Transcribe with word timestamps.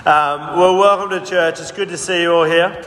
Um, 0.00 0.58
well, 0.58 0.78
welcome 0.78 1.10
to 1.10 1.26
church. 1.26 1.60
It's 1.60 1.72
good 1.72 1.90
to 1.90 1.98
see 1.98 2.22
you 2.22 2.32
all 2.32 2.44
here. 2.44 2.82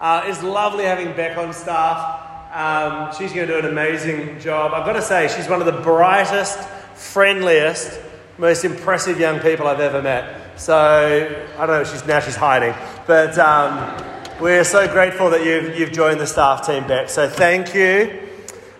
Uh, 0.00 0.22
it's 0.26 0.44
lovely 0.44 0.84
having 0.84 1.08
Beck 1.16 1.36
on 1.36 1.52
staff. 1.52 2.54
Um, 2.54 3.12
she's 3.18 3.32
going 3.32 3.48
to 3.48 3.54
do 3.54 3.66
an 3.66 3.72
amazing 3.72 4.38
job. 4.38 4.72
I've 4.72 4.86
got 4.86 4.92
to 4.92 5.02
say, 5.02 5.26
she's 5.26 5.48
one 5.48 5.58
of 5.58 5.66
the 5.66 5.82
brightest, 5.82 6.60
friendliest, 6.94 8.00
most 8.38 8.64
impressive 8.64 9.18
young 9.18 9.40
people 9.40 9.66
I've 9.66 9.80
ever 9.80 10.00
met. 10.00 10.56
So 10.56 11.44
I 11.58 11.66
don't 11.66 11.82
know. 11.82 11.84
She's 11.84 12.06
now 12.06 12.20
she's 12.20 12.36
hiding, 12.36 12.74
but 13.08 13.36
um, 13.36 14.04
we're 14.40 14.62
so 14.62 14.86
grateful 14.86 15.30
that 15.30 15.44
you've 15.44 15.76
you've 15.76 15.90
joined 15.90 16.20
the 16.20 16.28
staff 16.28 16.64
team, 16.64 16.86
Beck. 16.86 17.08
So 17.08 17.28
thank 17.28 17.74
you. 17.74 18.20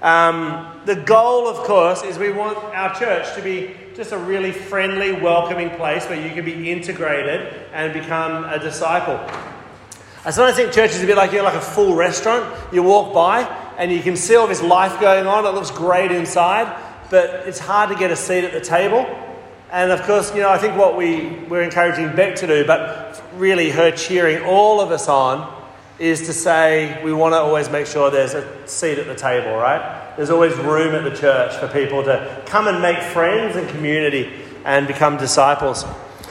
Um, 0.02 0.80
the 0.84 0.95
goal, 0.95 1.48
of 1.48 1.66
course, 1.66 2.05
is 2.05 2.16
we 2.16 2.30
want 2.30 2.59
our 2.59 2.95
church 2.95 3.34
to 3.34 3.43
be 3.43 3.75
just 4.01 4.12
a 4.12 4.19
really 4.19 4.51
friendly, 4.51 5.12
welcoming 5.12 5.69
place 5.69 6.07
where 6.07 6.19
you 6.19 6.35
can 6.35 6.43
be 6.43 6.71
integrated 6.71 7.53
and 7.75 7.93
become 7.93 8.45
a 8.45 8.59
disciple. 8.59 9.21
I 10.25 10.31
sometimes 10.31 10.57
think 10.57 10.73
church 10.73 10.93
is 10.93 11.03
a 11.03 11.07
bit 11.07 11.18
like 11.18 11.32
you're 11.32 11.43
like 11.43 11.53
a 11.53 11.61
full 11.61 11.95
restaurant. 11.95 12.50
You 12.73 12.82
walk 12.82 13.13
by 13.13 13.43
and 13.76 13.93
you 13.93 14.00
can 14.00 14.17
see 14.17 14.36
all 14.36 14.46
this 14.46 14.63
life 14.63 14.99
going 15.03 15.26
on. 15.26 15.45
It 15.45 15.50
looks 15.50 15.71
great 15.71 16.13
inside, 16.13 16.82
but 17.11 17.46
it's 17.46 17.59
hard 17.59 17.90
to 17.90 17.95
get 17.95 18.11
a 18.11 18.17
seat 18.17 18.43
at 18.43 18.54
the 18.54 18.61
table. 18.63 19.04
And 19.71 19.90
of 19.93 20.01
course, 20.04 20.35
you 20.35 20.40
know, 20.40 20.48
I 20.48 20.57
think 20.57 20.79
what 20.79 20.96
we, 20.96 21.32
we're 21.51 21.61
encouraging 21.61 22.17
Beck 22.17 22.37
to 22.37 22.46
do, 22.46 22.67
but 22.67 23.23
really 23.35 23.68
her 23.68 23.90
cheering 23.90 24.43
all 24.46 24.81
of 24.81 24.93
us 24.93 25.11
on, 25.11 25.60
is 26.00 26.22
to 26.22 26.32
say 26.32 26.99
we 27.04 27.13
want 27.13 27.35
to 27.35 27.39
always 27.39 27.68
make 27.68 27.86
sure 27.86 28.11
there's 28.11 28.32
a 28.32 28.67
seat 28.67 28.99
at 28.99 29.07
the 29.07 29.14
table, 29.14 29.54
right? 29.54 30.17
There's 30.17 30.31
always 30.31 30.57
room 30.57 30.95
at 30.95 31.04
the 31.04 31.14
church 31.14 31.54
for 31.57 31.68
people 31.68 32.03
to 32.05 32.42
come 32.47 32.67
and 32.67 32.81
make 32.81 33.00
friends 33.12 33.55
and 33.55 33.69
community 33.69 34.33
and 34.64 34.86
become 34.86 35.19
disciples. 35.19 35.84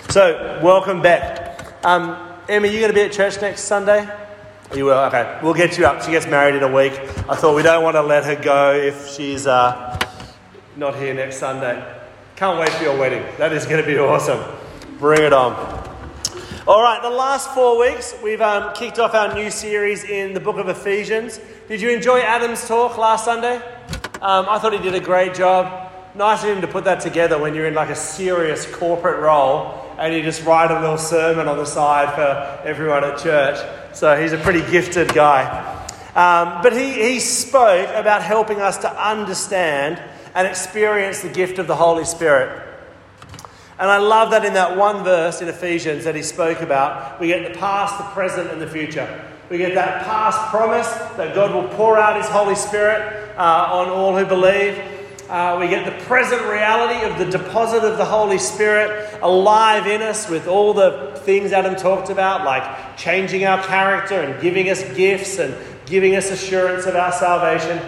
So, 0.09 0.59
welcome 0.63 1.03
back. 1.03 1.85
Um, 1.85 2.17
Emma, 2.49 2.67
you 2.67 2.79
going 2.79 2.91
to 2.91 2.95
be 2.95 3.01
at 3.01 3.11
church 3.11 3.39
next 3.41 3.61
Sunday? 3.61 4.09
You 4.75 4.85
will? 4.85 4.97
Okay. 5.05 5.39
We'll 5.43 5.53
get 5.53 5.77
you 5.77 5.85
up. 5.85 6.01
She 6.01 6.11
gets 6.11 6.25
married 6.25 6.55
in 6.55 6.63
a 6.63 6.73
week. 6.73 6.93
I 7.29 7.35
thought 7.35 7.55
we 7.55 7.61
don't 7.61 7.83
want 7.83 7.95
to 7.95 8.01
let 8.01 8.25
her 8.25 8.35
go 8.35 8.73
if 8.73 9.09
she's 9.09 9.45
uh, 9.45 9.99
not 10.77 10.95
here 10.95 11.13
next 11.13 11.37
Sunday. 11.37 11.83
Can't 12.35 12.59
wait 12.59 12.69
for 12.69 12.83
your 12.83 12.97
wedding. 12.97 13.23
That 13.37 13.53
is 13.53 13.65
going 13.67 13.83
to 13.83 13.87
be 13.87 13.99
awesome. 13.99 14.43
Bring 14.97 15.21
it 15.21 15.33
on. 15.33 15.88
All 16.69 16.83
right, 16.83 17.01
the 17.01 17.09
last 17.09 17.49
four 17.55 17.79
weeks, 17.79 18.13
we've 18.21 18.41
um, 18.41 18.75
kicked 18.75 18.99
off 18.99 19.15
our 19.15 19.33
new 19.33 19.49
series 19.49 20.03
in 20.03 20.35
the 20.35 20.39
book 20.39 20.57
of 20.57 20.69
Ephesians. 20.69 21.39
Did 21.67 21.81
you 21.81 21.89
enjoy 21.89 22.19
Adam's 22.19 22.67
talk 22.67 22.95
last 22.95 23.25
Sunday? 23.25 23.55
Um, 24.21 24.45
I 24.47 24.59
thought 24.59 24.73
he 24.73 24.77
did 24.77 24.93
a 24.93 24.99
great 24.99 25.33
job. 25.33 25.91
Nice 26.13 26.43
of 26.43 26.49
him 26.49 26.61
to 26.61 26.67
put 26.67 26.83
that 26.83 26.99
together 26.99 27.39
when 27.39 27.55
you're 27.55 27.65
in 27.65 27.73
like 27.73 27.89
a 27.89 27.95
serious 27.95 28.71
corporate 28.71 29.19
role 29.19 29.83
and 29.97 30.13
you 30.13 30.21
just 30.21 30.45
write 30.45 30.69
a 30.69 30.79
little 30.79 30.99
sermon 30.99 31.47
on 31.47 31.57
the 31.57 31.65
side 31.65 32.13
for 32.13 32.61
everyone 32.67 33.03
at 33.03 33.17
church. 33.17 33.57
So 33.95 34.21
he's 34.21 34.33
a 34.33 34.37
pretty 34.37 34.61
gifted 34.69 35.11
guy. 35.11 35.47
Um, 36.09 36.61
but 36.61 36.73
he, 36.73 36.93
he 36.93 37.19
spoke 37.19 37.89
about 37.95 38.21
helping 38.21 38.61
us 38.61 38.77
to 38.77 38.91
understand 38.95 39.99
and 40.35 40.47
experience 40.47 41.21
the 41.21 41.29
gift 41.29 41.57
of 41.57 41.65
the 41.65 41.75
Holy 41.75 42.05
Spirit. 42.05 42.68
And 43.79 43.89
I 43.89 43.97
love 43.97 44.31
that 44.31 44.43
in 44.43 44.53
that 44.55 44.75
one 44.75 45.05
verse 45.05 45.41
in 45.41 45.47
Ephesians 45.47 46.03
that 46.03 46.13
he 46.13 46.21
spoke 46.21 46.59
about, 46.59 47.17
we 47.21 47.27
get 47.27 47.51
the 47.51 47.57
past, 47.57 47.97
the 47.97 48.03
present, 48.03 48.51
and 48.51 48.61
the 48.61 48.67
future. 48.67 49.23
We 49.49 49.57
get 49.57 49.73
that 49.75 50.03
past 50.05 50.37
promise 50.49 50.87
that 51.15 51.33
God 51.33 51.55
will 51.55 51.69
pour 51.75 51.97
out 51.97 52.17
his 52.17 52.27
Holy 52.27 52.55
Spirit 52.55 53.33
uh, 53.37 53.69
on 53.71 53.87
all 53.87 54.17
who 54.17 54.25
believe. 54.25 54.77
Uh, 55.29 55.57
we 55.61 55.69
get 55.69 55.85
the 55.85 56.05
present 56.05 56.41
reality 56.41 57.05
of 57.09 57.17
the 57.17 57.37
deposit 57.37 57.83
of 57.83 57.97
the 57.97 58.03
Holy 58.03 58.37
Spirit 58.37 59.17
alive 59.21 59.87
in 59.87 60.01
us 60.01 60.29
with 60.29 60.47
all 60.47 60.73
the 60.73 61.13
things 61.23 61.53
Adam 61.53 61.75
talked 61.75 62.09
about, 62.09 62.43
like 62.43 62.97
changing 62.97 63.45
our 63.45 63.63
character 63.63 64.19
and 64.19 64.41
giving 64.41 64.69
us 64.69 64.83
gifts 64.95 65.39
and 65.39 65.55
giving 65.85 66.17
us 66.17 66.31
assurance 66.31 66.85
of 66.85 66.95
our 66.95 67.13
salvation. 67.13 67.79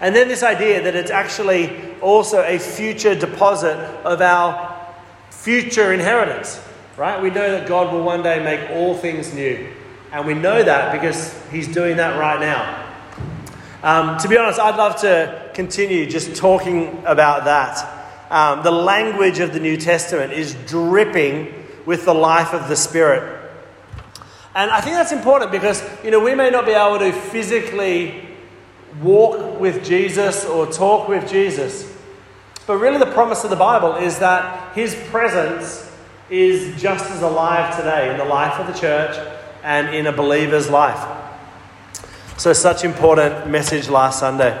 And 0.00 0.16
then 0.16 0.28
this 0.28 0.42
idea 0.42 0.82
that 0.82 0.96
it's 0.96 1.10
actually 1.10 1.94
also 2.00 2.42
a 2.42 2.58
future 2.58 3.14
deposit 3.14 3.76
of 4.04 4.20
our 4.22 4.75
future 5.36 5.92
inheritance, 5.92 6.60
right? 6.96 7.22
We 7.22 7.30
know 7.30 7.50
that 7.52 7.68
God 7.68 7.92
will 7.92 8.02
one 8.02 8.22
day 8.22 8.42
make 8.42 8.70
all 8.70 8.96
things 8.96 9.32
new. 9.32 9.68
And 10.12 10.26
we 10.26 10.34
know 10.34 10.62
that 10.62 10.92
because 10.92 11.38
He's 11.50 11.68
doing 11.68 11.98
that 11.98 12.18
right 12.18 12.40
now. 12.40 12.84
Um, 13.82 14.18
to 14.18 14.28
be 14.28 14.36
honest, 14.36 14.58
I'd 14.58 14.76
love 14.76 15.00
to 15.02 15.50
continue 15.54 16.06
just 16.06 16.34
talking 16.36 17.02
about 17.04 17.44
that. 17.44 17.94
Um, 18.30 18.64
the 18.64 18.72
language 18.72 19.38
of 19.38 19.52
the 19.52 19.60
New 19.60 19.76
Testament 19.76 20.32
is 20.32 20.54
dripping 20.66 21.52
with 21.84 22.04
the 22.04 22.14
life 22.14 22.52
of 22.52 22.68
the 22.68 22.76
Spirit. 22.76 23.32
And 24.54 24.70
I 24.70 24.80
think 24.80 24.96
that's 24.96 25.12
important 25.12 25.52
because, 25.52 25.82
you 26.02 26.10
know, 26.10 26.18
we 26.18 26.34
may 26.34 26.50
not 26.50 26.64
be 26.64 26.72
able 26.72 26.98
to 26.98 27.12
physically 27.12 28.26
walk 29.02 29.60
with 29.60 29.84
Jesus 29.84 30.44
or 30.46 30.66
talk 30.66 31.08
with 31.08 31.28
Jesus, 31.30 31.85
but 32.66 32.78
really, 32.78 32.98
the 32.98 33.06
promise 33.06 33.44
of 33.44 33.50
the 33.50 33.56
Bible 33.56 33.94
is 33.94 34.18
that 34.18 34.74
His 34.74 34.94
presence 35.10 35.88
is 36.28 36.80
just 36.80 37.08
as 37.10 37.22
alive 37.22 37.76
today 37.76 38.10
in 38.10 38.18
the 38.18 38.24
life 38.24 38.58
of 38.58 38.66
the 38.66 38.72
church 38.72 39.16
and 39.62 39.94
in 39.94 40.08
a 40.08 40.12
believer's 40.12 40.68
life. 40.68 41.24
So, 42.38 42.52
such 42.52 42.84
important 42.84 43.48
message 43.48 43.88
last 43.88 44.18
Sunday. 44.18 44.52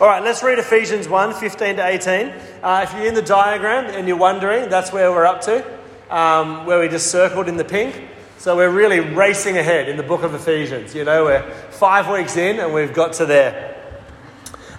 All 0.00 0.08
right, 0.08 0.22
let's 0.22 0.42
read 0.42 0.58
Ephesians 0.58 1.08
1 1.08 1.34
15 1.34 1.76
to 1.76 1.86
18. 1.86 2.32
Uh, 2.62 2.86
if 2.88 2.92
you're 2.94 3.06
in 3.06 3.14
the 3.14 3.22
diagram 3.22 3.86
and 3.86 4.08
you're 4.08 4.16
wondering, 4.16 4.68
that's 4.68 4.92
where 4.92 5.12
we're 5.12 5.24
up 5.24 5.40
to, 5.42 5.64
um, 6.10 6.66
where 6.66 6.80
we 6.80 6.88
just 6.88 7.08
circled 7.08 7.48
in 7.48 7.56
the 7.56 7.64
pink. 7.64 8.00
So, 8.38 8.56
we're 8.56 8.70
really 8.70 8.98
racing 8.98 9.58
ahead 9.58 9.88
in 9.88 9.96
the 9.96 10.02
book 10.02 10.24
of 10.24 10.34
Ephesians. 10.34 10.92
You 10.92 11.04
know, 11.04 11.26
we're 11.26 11.48
five 11.70 12.10
weeks 12.10 12.36
in 12.36 12.58
and 12.58 12.74
we've 12.74 12.92
got 12.92 13.12
to 13.14 13.26
there. 13.26 13.76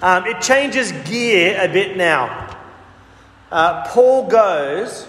Um, 0.01 0.25
it 0.25 0.41
changes 0.41 0.91
gear 1.09 1.57
a 1.61 1.67
bit 1.67 1.97
now. 1.97 2.48
Uh, 3.51 3.85
Paul 3.87 4.27
goes 4.27 5.07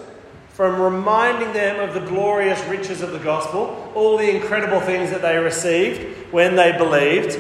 from 0.51 0.81
reminding 0.81 1.53
them 1.53 1.81
of 1.81 1.95
the 1.95 2.01
glorious 2.01 2.63
riches 2.65 3.03
of 3.03 3.13
the 3.13 3.19
gospel, 3.19 3.91
all 3.95 4.17
the 4.17 4.35
incredible 4.35 4.81
things 4.81 5.11
that 5.11 5.23
they 5.23 5.37
received 5.39 6.33
when 6.33 6.57
they 6.57 6.77
believed, 6.77 7.39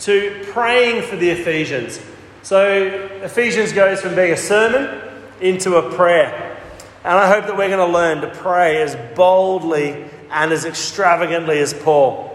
to 0.00 0.44
praying 0.52 1.02
for 1.02 1.16
the 1.16 1.30
Ephesians. 1.30 2.00
So 2.42 2.86
Ephesians 3.22 3.72
goes 3.72 4.00
from 4.00 4.14
being 4.14 4.32
a 4.32 4.36
sermon 4.36 5.00
into 5.40 5.76
a 5.76 5.94
prayer. 5.94 6.58
And 7.02 7.14
I 7.14 7.28
hope 7.28 7.46
that 7.46 7.56
we're 7.56 7.68
going 7.68 7.86
to 7.86 7.92
learn 7.92 8.20
to 8.20 8.28
pray 8.28 8.82
as 8.82 8.96
boldly 9.16 10.04
and 10.30 10.52
as 10.52 10.64
extravagantly 10.64 11.58
as 11.58 11.74
Paul. 11.74 12.26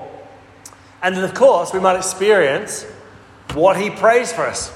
And 1.01 1.15
then, 1.15 1.23
of 1.23 1.33
course, 1.33 1.71
we 1.71 1.79
might 1.79 1.97
experience 1.97 2.83
what 3.53 3.77
he 3.77 3.89
prays 3.89 4.33
for 4.33 4.45
us. 4.45 4.75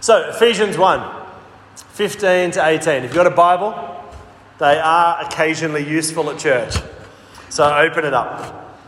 So, 0.00 0.28
Ephesians 0.30 0.76
1. 0.76 1.23
15 1.94 2.50
to 2.50 2.66
18. 2.66 2.88
If 2.88 3.02
you've 3.04 3.14
got 3.14 3.28
a 3.28 3.30
Bible, 3.30 3.72
they 4.58 4.80
are 4.80 5.24
occasionally 5.24 5.88
useful 5.88 6.28
at 6.28 6.40
church. 6.40 6.74
So 7.50 7.72
open 7.72 8.04
it 8.04 8.12
up. 8.12 8.80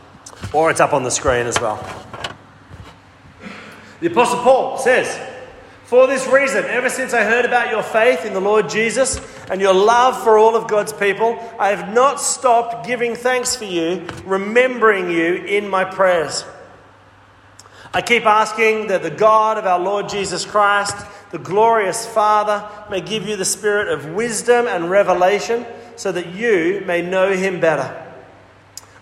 Or 0.53 0.69
it's 0.69 0.81
up 0.81 0.91
on 0.91 1.03
the 1.03 1.09
screen 1.09 1.47
as 1.47 1.57
well. 1.61 1.77
The 4.01 4.07
Apostle 4.07 4.43
Paul 4.43 4.77
says, 4.77 5.17
For 5.85 6.05
this 6.05 6.27
reason, 6.27 6.65
ever 6.65 6.89
since 6.89 7.13
I 7.13 7.23
heard 7.23 7.45
about 7.45 7.71
your 7.71 7.81
faith 7.81 8.25
in 8.25 8.33
the 8.33 8.41
Lord 8.41 8.69
Jesus 8.69 9.21
and 9.49 9.61
your 9.61 9.73
love 9.73 10.21
for 10.21 10.37
all 10.37 10.57
of 10.57 10.67
God's 10.67 10.91
people, 10.91 11.39
I 11.57 11.69
have 11.69 11.93
not 11.93 12.19
stopped 12.19 12.85
giving 12.85 13.15
thanks 13.15 13.55
for 13.55 13.63
you, 13.63 14.05
remembering 14.25 15.09
you 15.09 15.35
in 15.35 15.69
my 15.69 15.85
prayers. 15.85 16.43
I 17.93 18.01
keep 18.01 18.25
asking 18.25 18.87
that 18.87 19.01
the 19.01 19.09
God 19.09 19.57
of 19.57 19.65
our 19.65 19.79
Lord 19.79 20.09
Jesus 20.09 20.45
Christ, 20.45 20.97
the 21.37 21.43
glorious 21.43 22.03
Father 22.03 22.67
may 22.89 22.99
give 22.99 23.27
you 23.27 23.35
the 23.35 23.45
spirit 23.45 23.89
of 23.89 24.07
wisdom 24.07 24.65
and 24.65 24.89
revelation 24.89 25.67
so 25.95 26.11
that 26.11 26.33
you 26.33 26.81
may 26.87 26.99
know 26.99 27.31
him 27.31 27.59
better. 27.59 28.05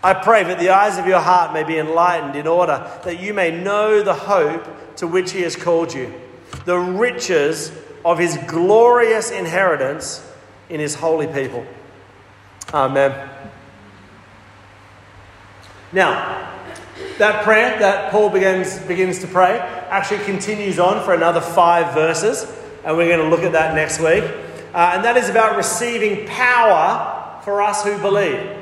I 0.04 0.14
pray 0.16 0.44
that 0.44 0.60
the 0.60 0.70
eyes 0.70 0.98
of 0.98 1.08
your 1.08 1.22
heart 1.22 1.54
may 1.54 1.64
be 1.64 1.78
enlightened 1.78 2.36
in 2.36 2.46
order 2.46 2.92
that 3.06 3.22
you 3.22 3.34
may 3.34 3.52
know 3.52 4.04
the 4.04 4.14
hope 4.14 4.68
to 4.98 5.08
which 5.08 5.32
he 5.32 5.44
has 5.44 5.56
called 5.56 5.94
you, 5.94 6.14
the 6.66 6.78
riches 6.78 7.72
of 8.04 8.20
his 8.20 8.38
glorious 8.48 9.32
inheritance 9.32 10.30
in 10.70 10.82
his 10.82 10.94
holy 10.94 11.28
people. 11.28 11.66
Amen. 12.74 13.30
Now, 15.94 16.55
that 17.18 17.44
prayer 17.44 17.78
that 17.80 18.12
Paul 18.12 18.30
begins, 18.30 18.80
begins 18.80 19.20
to 19.20 19.28
pray 19.28 19.60
actually 19.90 20.24
continues 20.26 20.80
on 20.80 21.04
for 21.04 21.14
another 21.14 21.42
five 21.42 21.94
verses, 21.94 22.52
and 22.84 22.98
we're 22.98 23.08
going 23.08 23.30
to 23.30 23.36
look 23.36 23.46
at 23.46 23.54
that 23.54 23.76
next 23.76 24.00
week. 24.00 24.24
Uh, 24.74 24.92
and 24.94 25.06
that 25.06 25.16
is 25.16 25.30
about 25.30 25.56
receiving 25.56 26.28
power 26.28 27.42
for 27.44 27.62
us 27.62 27.84
who 27.84 27.98
believe. 28.00 28.58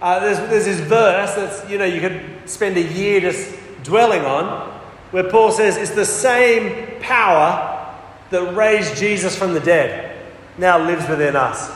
Uh, 0.00 0.20
there's, 0.20 0.38
there's 0.50 0.64
this 0.66 0.80
verse 0.80 1.34
that's, 1.34 1.70
you 1.70 1.78
know, 1.78 1.84
you 1.84 2.00
could 2.00 2.22
spend 2.44 2.76
a 2.76 2.82
year 2.82 3.20
just 3.20 3.56
dwelling 3.82 4.22
on, 4.22 4.72
where 5.12 5.30
Paul 5.30 5.50
says 5.52 5.76
it's 5.76 5.92
the 5.92 6.04
same 6.04 7.00
power 7.00 7.72
that 8.30 8.54
raised 8.54 8.96
Jesus 8.96 9.36
from 9.36 9.54
the 9.54 9.60
dead 9.60 10.14
now 10.58 10.78
lives 10.78 11.08
within 11.08 11.36
us. 11.36 11.70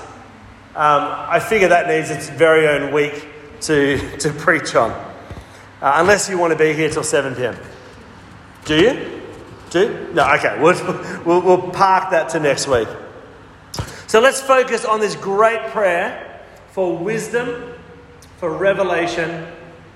Um, 0.74 1.02
I 1.28 1.40
figure 1.40 1.68
that 1.68 1.88
needs 1.88 2.10
its 2.10 2.28
very 2.28 2.68
own 2.68 2.92
week 2.92 3.26
to, 3.62 4.18
to 4.18 4.30
preach 4.32 4.74
on, 4.74 4.90
uh, 5.80 5.92
unless 5.96 6.28
you 6.28 6.38
want 6.38 6.52
to 6.52 6.58
be 6.58 6.72
here 6.72 6.90
till 6.90 7.02
7 7.02 7.34
pm. 7.34 7.56
Do 8.64 8.76
you? 8.76 9.22
Do? 9.70 10.12
No, 10.12 10.34
okay. 10.34 10.60
We'll, 10.60 11.22
we'll, 11.24 11.40
we'll 11.40 11.70
park 11.70 12.10
that 12.10 12.30
to 12.30 12.40
next 12.40 12.66
week. 12.66 12.88
So 14.06 14.20
let's 14.20 14.40
focus 14.40 14.84
on 14.84 15.00
this 15.00 15.14
great 15.14 15.70
prayer 15.70 16.42
for 16.72 16.96
wisdom, 16.96 17.74
for 18.38 18.50
revelation, 18.50 19.46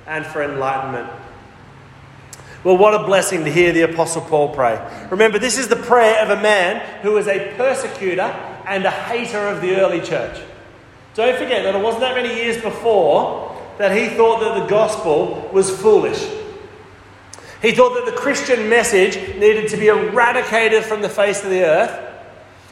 and 0.06 0.24
for 0.24 0.42
enlightenment. 0.42 1.10
Well, 2.62 2.78
what 2.78 2.94
a 2.94 3.04
blessing 3.04 3.44
to 3.44 3.52
hear 3.52 3.72
the 3.72 3.82
Apostle 3.82 4.22
Paul 4.22 4.54
pray. 4.54 4.80
Remember, 5.10 5.38
this 5.38 5.58
is 5.58 5.68
the 5.68 5.76
prayer 5.76 6.22
of 6.22 6.30
a 6.30 6.40
man 6.40 6.80
who 7.02 7.12
was 7.12 7.28
a 7.28 7.52
persecutor 7.56 8.22
and 8.66 8.84
a 8.86 8.90
hater 8.90 9.48
of 9.48 9.60
the 9.60 9.76
early 9.76 10.00
church. 10.00 10.40
Don't 11.14 11.36
forget 11.36 11.62
that 11.64 11.74
it 11.74 11.82
wasn't 11.82 12.00
that 12.00 12.14
many 12.14 12.34
years 12.34 12.60
before 12.62 13.53
that 13.78 13.96
he 13.96 14.08
thought 14.08 14.40
that 14.40 14.60
the 14.60 14.66
gospel 14.66 15.50
was 15.52 15.70
foolish. 15.70 16.22
He 17.60 17.72
thought 17.72 17.94
that 17.94 18.04
the 18.04 18.16
Christian 18.16 18.68
message 18.68 19.16
needed 19.36 19.68
to 19.70 19.76
be 19.76 19.88
eradicated 19.88 20.84
from 20.84 21.02
the 21.02 21.08
face 21.08 21.42
of 21.42 21.50
the 21.50 21.64
earth. 21.64 22.00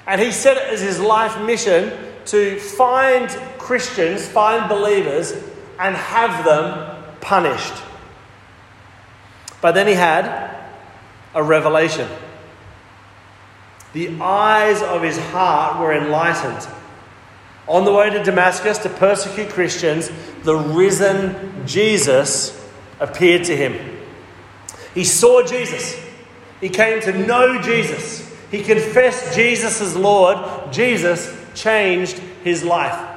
And 0.06 0.20
he 0.20 0.32
set 0.32 0.56
it 0.56 0.64
as 0.64 0.80
his 0.80 1.00
life 1.00 1.40
mission 1.40 1.92
to 2.26 2.58
find 2.58 3.28
Christians, 3.58 4.26
find 4.28 4.68
believers, 4.68 5.32
and 5.78 5.96
have 5.96 6.44
them 6.44 7.04
punished. 7.20 7.74
But 9.60 9.72
then 9.72 9.86
he 9.86 9.94
had 9.94 10.66
a 11.34 11.42
revelation. 11.42 12.08
The 13.92 14.20
eyes 14.20 14.82
of 14.82 15.02
his 15.02 15.18
heart 15.18 15.80
were 15.80 15.94
enlightened. 15.94 16.66
On 17.68 17.84
the 17.84 17.92
way 17.92 18.10
to 18.10 18.22
Damascus 18.22 18.78
to 18.78 18.88
persecute 18.88 19.50
Christians, 19.50 20.10
the 20.42 20.56
risen 20.56 21.66
Jesus 21.66 22.58
appeared 22.98 23.44
to 23.44 23.56
him. 23.56 23.98
He 24.94 25.04
saw 25.04 25.44
Jesus. 25.46 25.98
He 26.60 26.68
came 26.68 27.00
to 27.02 27.12
know 27.26 27.60
Jesus. 27.62 28.28
He 28.50 28.62
confessed 28.62 29.34
Jesus 29.34 29.80
as 29.80 29.96
Lord. 29.96 30.72
Jesus 30.72 31.34
changed 31.54 32.18
his 32.44 32.62
life. 32.62 33.10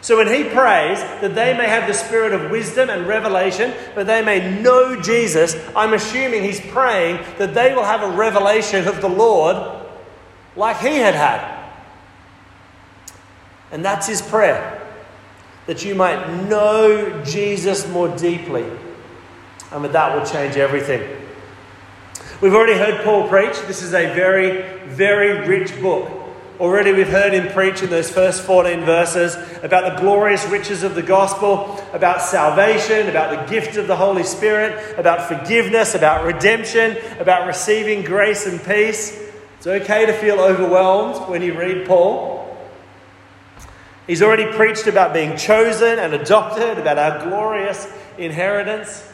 So 0.00 0.18
when 0.18 0.28
he 0.28 0.44
prays 0.44 1.00
that 1.20 1.34
they 1.34 1.56
may 1.56 1.66
have 1.66 1.88
the 1.88 1.94
spirit 1.94 2.32
of 2.32 2.50
wisdom 2.50 2.90
and 2.90 3.08
revelation, 3.08 3.72
that 3.96 4.06
they 4.06 4.22
may 4.22 4.60
know 4.62 5.00
Jesus, 5.00 5.56
I'm 5.74 5.94
assuming 5.94 6.44
he's 6.44 6.60
praying 6.60 7.24
that 7.38 7.54
they 7.54 7.74
will 7.74 7.82
have 7.82 8.02
a 8.02 8.16
revelation 8.16 8.86
of 8.86 9.00
the 9.00 9.08
Lord 9.08 9.56
like 10.54 10.78
he 10.78 10.98
had 10.98 11.14
had. 11.14 11.65
And 13.76 13.84
that's 13.84 14.06
his 14.06 14.22
prayer 14.22 14.80
that 15.66 15.84
you 15.84 15.94
might 15.94 16.44
know 16.44 17.22
Jesus 17.24 17.86
more 17.86 18.08
deeply. 18.16 18.64
And 19.70 19.82
with 19.82 19.92
that 19.92 20.16
will 20.16 20.24
change 20.24 20.56
everything. 20.56 21.02
We've 22.40 22.54
already 22.54 22.78
heard 22.78 23.04
Paul 23.04 23.28
preach. 23.28 23.52
This 23.66 23.82
is 23.82 23.92
a 23.92 24.14
very, 24.14 24.62
very 24.86 25.46
rich 25.46 25.78
book. 25.82 26.10
Already 26.58 26.94
we've 26.94 27.10
heard 27.10 27.34
him 27.34 27.52
preach 27.52 27.82
in 27.82 27.90
those 27.90 28.10
first 28.10 28.44
14 28.44 28.80
verses 28.86 29.36
about 29.62 29.94
the 29.94 30.00
glorious 30.00 30.46
riches 30.46 30.82
of 30.82 30.94
the 30.94 31.02
gospel, 31.02 31.78
about 31.92 32.22
salvation, 32.22 33.10
about 33.10 33.46
the 33.46 33.52
gift 33.52 33.76
of 33.76 33.88
the 33.88 33.96
Holy 33.96 34.24
Spirit, 34.24 34.98
about 34.98 35.28
forgiveness, 35.28 35.94
about 35.94 36.24
redemption, 36.24 36.96
about 37.20 37.46
receiving 37.46 38.00
grace 38.00 38.46
and 38.46 38.58
peace. 38.64 39.22
It's 39.58 39.66
okay 39.66 40.06
to 40.06 40.14
feel 40.14 40.40
overwhelmed 40.40 41.28
when 41.28 41.42
you 41.42 41.58
read 41.58 41.86
Paul. 41.86 42.35
He's 44.06 44.22
already 44.22 44.52
preached 44.52 44.86
about 44.86 45.12
being 45.12 45.36
chosen 45.36 45.98
and 45.98 46.14
adopted, 46.14 46.78
about 46.78 46.98
our 46.98 47.28
glorious 47.28 47.88
inheritance. 48.18 49.06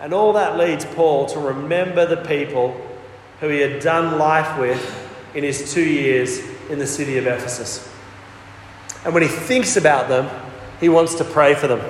And 0.00 0.14
all 0.14 0.34
that 0.34 0.56
leads 0.56 0.84
Paul 0.84 1.26
to 1.26 1.40
remember 1.40 2.06
the 2.06 2.16
people 2.16 2.80
who 3.40 3.48
he 3.48 3.60
had 3.60 3.82
done 3.82 4.18
life 4.18 4.58
with 4.58 5.08
in 5.34 5.44
his 5.44 5.72
two 5.72 5.84
years 5.84 6.38
in 6.70 6.78
the 6.78 6.86
city 6.86 7.18
of 7.18 7.26
Ephesus. 7.26 7.88
And 9.04 9.14
when 9.14 9.22
he 9.22 9.28
thinks 9.28 9.76
about 9.76 10.08
them, 10.08 10.28
he 10.78 10.88
wants 10.88 11.16
to 11.16 11.24
pray 11.24 11.54
for 11.54 11.66
them. 11.66 11.80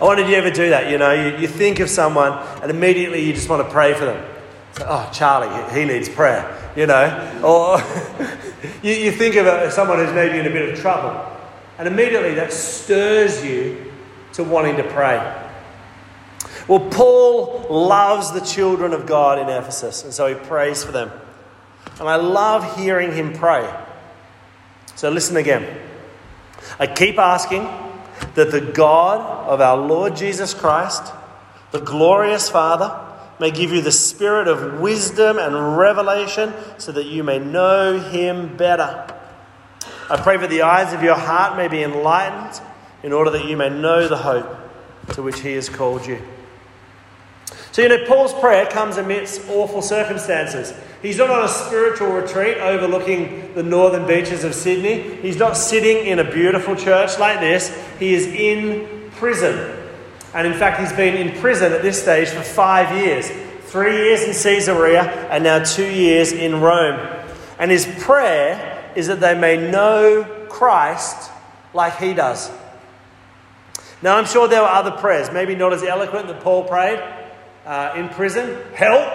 I 0.00 0.04
wonder, 0.04 0.24
do 0.24 0.30
you 0.30 0.36
ever 0.36 0.50
do 0.50 0.70
that? 0.70 0.90
You 0.90 0.98
know, 0.98 1.12
you, 1.12 1.38
you 1.38 1.46
think 1.46 1.78
of 1.78 1.90
someone 1.90 2.32
and 2.62 2.70
immediately 2.70 3.22
you 3.24 3.34
just 3.34 3.48
want 3.48 3.66
to 3.66 3.70
pray 3.70 3.92
for 3.94 4.06
them. 4.06 4.26
So, 4.72 4.86
oh, 4.88 5.10
Charlie, 5.12 5.74
he 5.74 5.84
needs 5.84 6.08
prayer, 6.08 6.72
you 6.74 6.86
know. 6.86 7.40
Or 7.44 7.78
you, 8.82 8.92
you 8.92 9.12
think 9.12 9.36
of 9.36 9.72
someone 9.72 9.98
who's 9.98 10.14
maybe 10.14 10.38
in 10.38 10.46
a 10.46 10.50
bit 10.50 10.68
of 10.70 10.78
trouble, 10.78 11.26
and 11.78 11.88
immediately 11.88 12.34
that 12.34 12.52
stirs 12.52 13.44
you 13.44 13.92
to 14.34 14.44
wanting 14.44 14.76
to 14.76 14.84
pray. 14.84 15.46
Well, 16.68 16.88
Paul 16.90 17.66
loves 17.68 18.32
the 18.32 18.40
children 18.40 18.92
of 18.92 19.06
God 19.06 19.38
in 19.38 19.48
Ephesus, 19.48 20.04
and 20.04 20.12
so 20.12 20.26
he 20.26 20.34
prays 20.34 20.84
for 20.84 20.92
them. 20.92 21.10
And 21.98 22.08
I 22.08 22.16
love 22.16 22.76
hearing 22.76 23.12
him 23.12 23.32
pray. 23.32 23.68
So 24.94 25.10
listen 25.10 25.36
again. 25.36 25.80
I 26.78 26.86
keep 26.86 27.18
asking 27.18 27.68
that 28.34 28.50
the 28.50 28.60
God 28.60 29.20
of 29.48 29.60
our 29.60 29.76
Lord 29.76 30.16
Jesus 30.16 30.54
Christ, 30.54 31.12
the 31.70 31.80
glorious 31.80 32.48
Father, 32.48 33.09
may 33.40 33.50
give 33.50 33.72
you 33.72 33.80
the 33.80 33.90
spirit 33.90 34.46
of 34.46 34.80
wisdom 34.80 35.38
and 35.38 35.76
revelation 35.76 36.52
so 36.76 36.92
that 36.92 37.06
you 37.06 37.24
may 37.24 37.38
know 37.38 37.98
him 37.98 38.56
better. 38.56 39.06
I 40.10 40.16
pray 40.18 40.36
that 40.36 40.50
the 40.50 40.62
eyes 40.62 40.92
of 40.92 41.02
your 41.02 41.14
heart 41.14 41.56
may 41.56 41.68
be 41.68 41.82
enlightened 41.82 42.60
in 43.02 43.12
order 43.12 43.30
that 43.30 43.46
you 43.46 43.56
may 43.56 43.70
know 43.70 44.06
the 44.08 44.18
hope 44.18 44.58
to 45.14 45.22
which 45.22 45.40
he 45.40 45.54
has 45.54 45.68
called 45.68 46.06
you. 46.06 46.20
So, 47.72 47.82
you 47.82 47.88
know, 47.88 48.04
Paul's 48.06 48.34
prayer 48.34 48.66
comes 48.66 48.98
amidst 48.98 49.48
awful 49.48 49.80
circumstances. 49.80 50.74
He's 51.00 51.16
not 51.16 51.30
on 51.30 51.44
a 51.44 51.48
spiritual 51.48 52.08
retreat 52.08 52.58
overlooking 52.58 53.54
the 53.54 53.62
northern 53.62 54.06
beaches 54.06 54.44
of 54.44 54.54
Sydney. 54.54 55.16
He's 55.22 55.38
not 55.38 55.56
sitting 55.56 56.04
in 56.04 56.18
a 56.18 56.30
beautiful 56.30 56.76
church 56.76 57.18
like 57.18 57.40
this. 57.40 57.74
He 57.98 58.12
is 58.12 58.26
in 58.26 59.10
prison. 59.12 59.79
And 60.34 60.46
in 60.46 60.54
fact, 60.54 60.80
he's 60.80 60.92
been 60.92 61.16
in 61.16 61.40
prison 61.40 61.72
at 61.72 61.82
this 61.82 62.00
stage 62.00 62.28
for 62.28 62.42
five 62.42 62.96
years 62.96 63.30
three 63.70 64.08
years 64.08 64.22
in 64.22 64.32
Caesarea, 64.32 65.02
and 65.30 65.44
now 65.44 65.62
two 65.62 65.88
years 65.88 66.32
in 66.32 66.60
Rome. 66.60 66.98
And 67.56 67.70
his 67.70 67.86
prayer 68.00 68.92
is 68.96 69.06
that 69.06 69.20
they 69.20 69.38
may 69.38 69.70
know 69.70 70.24
Christ 70.48 71.30
like 71.72 71.96
he 71.98 72.12
does. 72.12 72.50
Now, 74.02 74.16
I'm 74.16 74.24
sure 74.24 74.48
there 74.48 74.62
were 74.62 74.68
other 74.68 74.90
prayers, 74.90 75.30
maybe 75.30 75.54
not 75.54 75.72
as 75.72 75.84
eloquent 75.84 76.26
that 76.26 76.40
Paul 76.40 76.64
prayed 76.64 76.98
uh, 77.64 77.92
in 77.96 78.08
prison. 78.08 78.58
Help! 78.74 79.08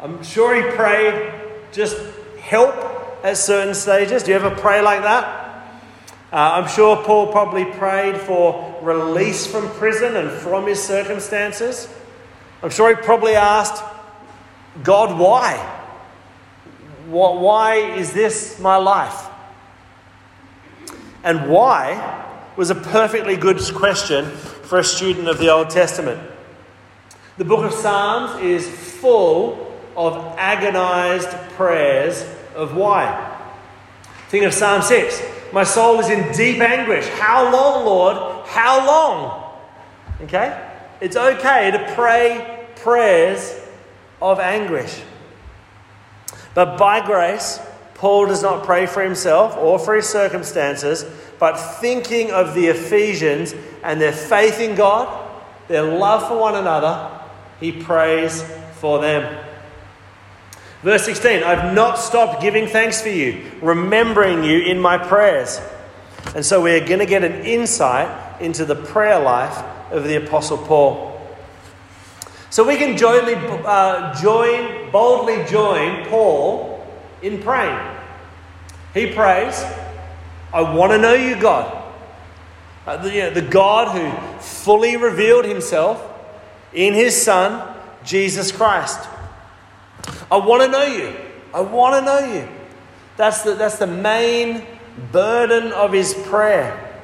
I'm 0.00 0.22
sure 0.22 0.54
he 0.54 0.76
prayed 0.76 1.32
just 1.72 1.96
help 2.38 2.76
at 3.24 3.36
certain 3.38 3.74
stages. 3.74 4.22
Do 4.22 4.30
you 4.30 4.36
ever 4.36 4.50
pray 4.50 4.82
like 4.82 5.02
that? 5.02 5.43
Uh, 6.32 6.62
I'm 6.62 6.68
sure 6.68 6.96
Paul 7.04 7.30
probably 7.30 7.64
prayed 7.64 8.16
for 8.16 8.78
release 8.82 9.46
from 9.46 9.68
prison 9.70 10.16
and 10.16 10.30
from 10.30 10.66
his 10.66 10.82
circumstances. 10.82 11.88
I'm 12.62 12.70
sure 12.70 12.88
he 12.94 13.02
probably 13.02 13.34
asked, 13.34 13.82
God, 14.82 15.18
why? 15.18 15.56
Why 17.06 17.76
is 17.76 18.12
this 18.12 18.58
my 18.58 18.76
life? 18.76 19.26
And 21.22 21.48
why 21.48 22.24
was 22.56 22.70
a 22.70 22.74
perfectly 22.74 23.36
good 23.36 23.60
question 23.74 24.30
for 24.30 24.78
a 24.78 24.84
student 24.84 25.28
of 25.28 25.38
the 25.38 25.50
Old 25.50 25.70
Testament. 25.70 26.20
The 27.36 27.44
book 27.44 27.64
of 27.64 27.72
Psalms 27.72 28.40
is 28.42 28.68
full 28.68 29.72
of 29.96 30.36
agonized 30.38 31.30
prayers 31.56 32.24
of 32.54 32.76
why. 32.76 33.32
Think 34.28 34.44
of 34.44 34.54
Psalm 34.54 34.82
6. 34.82 35.20
My 35.54 35.62
soul 35.62 36.00
is 36.00 36.10
in 36.10 36.32
deep 36.32 36.60
anguish. 36.60 37.06
How 37.10 37.44
long, 37.52 37.86
Lord? 37.86 38.44
How 38.48 38.84
long? 38.84 39.54
Okay? 40.22 40.68
It's 41.00 41.14
okay 41.14 41.70
to 41.70 41.92
pray 41.94 42.66
prayers 42.74 43.54
of 44.20 44.40
anguish. 44.40 45.00
But 46.54 46.76
by 46.76 47.06
grace, 47.06 47.60
Paul 47.94 48.26
does 48.26 48.42
not 48.42 48.64
pray 48.64 48.86
for 48.86 49.00
himself 49.00 49.56
or 49.56 49.78
for 49.78 49.94
his 49.94 50.08
circumstances, 50.08 51.04
but 51.38 51.56
thinking 51.56 52.32
of 52.32 52.54
the 52.54 52.66
Ephesians 52.66 53.54
and 53.84 54.00
their 54.00 54.12
faith 54.12 54.58
in 54.58 54.74
God, 54.74 55.06
their 55.68 55.84
love 55.84 56.26
for 56.26 56.36
one 56.36 56.56
another, 56.56 57.16
he 57.60 57.70
prays 57.70 58.42
for 58.80 59.00
them. 59.00 59.53
Verse 60.84 61.06
16 61.06 61.42
I've 61.42 61.72
not 61.72 61.98
stopped 61.98 62.42
giving 62.42 62.66
thanks 62.66 63.00
for 63.00 63.08
you, 63.08 63.50
remembering 63.62 64.44
you 64.44 64.60
in 64.60 64.78
my 64.78 64.98
prayers. 64.98 65.58
And 66.34 66.44
so 66.44 66.62
we're 66.62 66.86
going 66.86 66.98
to 66.98 67.06
get 67.06 67.24
an 67.24 67.46
insight 67.46 68.42
into 68.42 68.66
the 68.66 68.74
prayer 68.74 69.18
life 69.18 69.56
of 69.90 70.04
the 70.04 70.16
Apostle 70.16 70.58
Paul. 70.58 71.10
So 72.50 72.68
we 72.68 72.76
can 72.76 72.98
jointly, 72.98 73.34
uh, 73.34 74.14
join, 74.20 74.90
boldly 74.90 75.44
join 75.46 76.04
Paul 76.06 76.86
in 77.22 77.40
praying. 77.40 77.96
He 78.92 79.10
prays, 79.10 79.64
I 80.52 80.60
want 80.74 80.92
to 80.92 80.98
know 80.98 81.14
you, 81.14 81.40
God. 81.40 81.82
Uh, 82.86 82.98
the, 82.98 83.10
you 83.10 83.20
know, 83.20 83.30
the 83.30 83.42
God 83.42 83.96
who 83.96 84.38
fully 84.38 84.98
revealed 84.98 85.46
himself 85.46 86.02
in 86.74 86.92
his 86.92 87.20
Son, 87.20 87.74
Jesus 88.04 88.52
Christ. 88.52 89.08
I 90.30 90.36
want 90.38 90.62
to 90.62 90.68
know 90.68 90.84
you. 90.84 91.16
I 91.52 91.60
want 91.60 91.94
to 91.94 92.04
know 92.04 92.34
you. 92.34 92.48
That's 93.16 93.42
the, 93.42 93.54
that's 93.54 93.78
the 93.78 93.86
main 93.86 94.66
burden 95.12 95.72
of 95.72 95.92
his 95.92 96.14
prayer. 96.14 97.02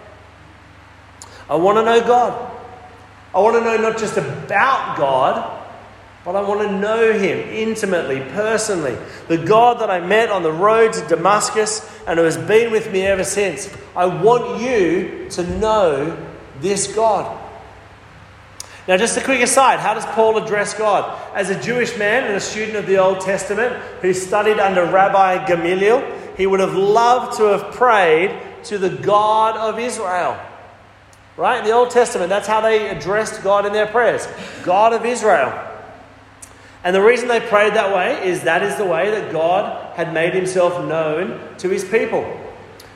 I 1.49 1.57
want 1.57 1.79
to 1.79 1.85
know 1.85 2.00
God. 2.00 2.57
I 3.35 3.41
want 3.41 3.57
to 3.57 3.61
know 3.61 3.77
not 3.77 3.99
just 3.99 4.17
about 4.17 4.97
God, 4.97 5.61
but 6.25 6.37
I 6.37 6.43
want 6.43 6.61
to 6.61 6.79
know 6.79 7.12
him 7.12 7.39
intimately, 7.49 8.21
personally. 8.33 8.97
The 9.29 9.39
God 9.39 9.81
that 9.81 9.91
I 9.91 10.00
met 10.00 10.31
on 10.31 10.43
the 10.43 10.53
road 10.53 10.93
to 10.95 11.07
Damascus 11.07 11.89
and 12.07 12.19
who 12.19 12.25
has 12.25 12.37
been 12.37 12.73
with 12.73 12.93
me 12.93 13.03
ever 13.03 13.25
since. 13.25 13.75
I 13.97 14.07
want 14.07 14.61
you 14.61 15.29
to 15.31 15.59
know 15.59 16.17
this 16.61 16.95
God. 16.95 17.39
Now, 18.90 18.97
just 18.97 19.16
a 19.16 19.20
quick 19.20 19.40
aside 19.40 19.78
how 19.78 19.94
does 19.94 20.04
Paul 20.04 20.37
address 20.37 20.75
God? 20.75 21.16
As 21.32 21.49
a 21.49 21.62
Jewish 21.62 21.97
man 21.97 22.25
and 22.25 22.35
a 22.35 22.40
student 22.40 22.76
of 22.76 22.87
the 22.87 22.99
Old 22.99 23.20
Testament 23.20 23.76
who 24.02 24.12
studied 24.12 24.59
under 24.59 24.85
Rabbi 24.85 25.47
Gamaliel, 25.47 26.02
he 26.37 26.44
would 26.44 26.59
have 26.59 26.75
loved 26.75 27.37
to 27.37 27.44
have 27.44 27.73
prayed 27.73 28.37
to 28.64 28.78
the 28.78 28.90
God 28.90 29.56
of 29.56 29.78
Israel. 29.78 30.37
Right? 31.37 31.61
In 31.61 31.64
the 31.64 31.70
Old 31.70 31.90
Testament, 31.90 32.30
that's 32.30 32.49
how 32.49 32.62
they 32.62 32.88
addressed 32.88 33.44
God 33.44 33.64
in 33.64 33.73
their 33.73 33.87
prayers 33.87 34.26
God 34.64 34.92
of 34.92 35.06
Israel. 35.06 35.52
And 36.82 36.92
the 36.92 37.00
reason 37.00 37.28
they 37.28 37.38
prayed 37.38 37.75
that 37.75 37.94
way 37.94 38.28
is 38.28 38.42
that 38.42 38.64
is 38.64 38.75
the 38.75 38.85
way 38.85 39.12
that 39.12 39.30
God 39.30 39.94
had 39.94 40.12
made 40.12 40.35
himself 40.35 40.85
known 40.85 41.56
to 41.59 41.68
his 41.68 41.85
people 41.85 42.26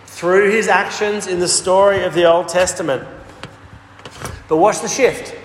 through 0.06 0.50
his 0.50 0.66
actions 0.66 1.28
in 1.28 1.38
the 1.38 1.46
story 1.46 2.02
of 2.02 2.14
the 2.14 2.24
Old 2.24 2.48
Testament. 2.48 3.06
But 4.48 4.56
watch 4.56 4.80
the 4.80 4.88
shift. 4.88 5.36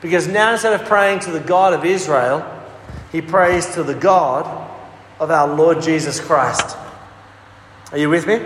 Because 0.00 0.26
now 0.26 0.52
instead 0.52 0.78
of 0.78 0.86
praying 0.86 1.20
to 1.20 1.30
the 1.30 1.40
God 1.40 1.72
of 1.72 1.84
Israel, 1.84 2.44
he 3.12 3.20
prays 3.20 3.74
to 3.74 3.82
the 3.82 3.94
God 3.94 4.46
of 5.18 5.30
our 5.30 5.54
Lord 5.54 5.82
Jesus 5.82 6.20
Christ. 6.20 6.76
Are 7.92 7.98
you 7.98 8.08
with 8.08 8.26
me? 8.26 8.40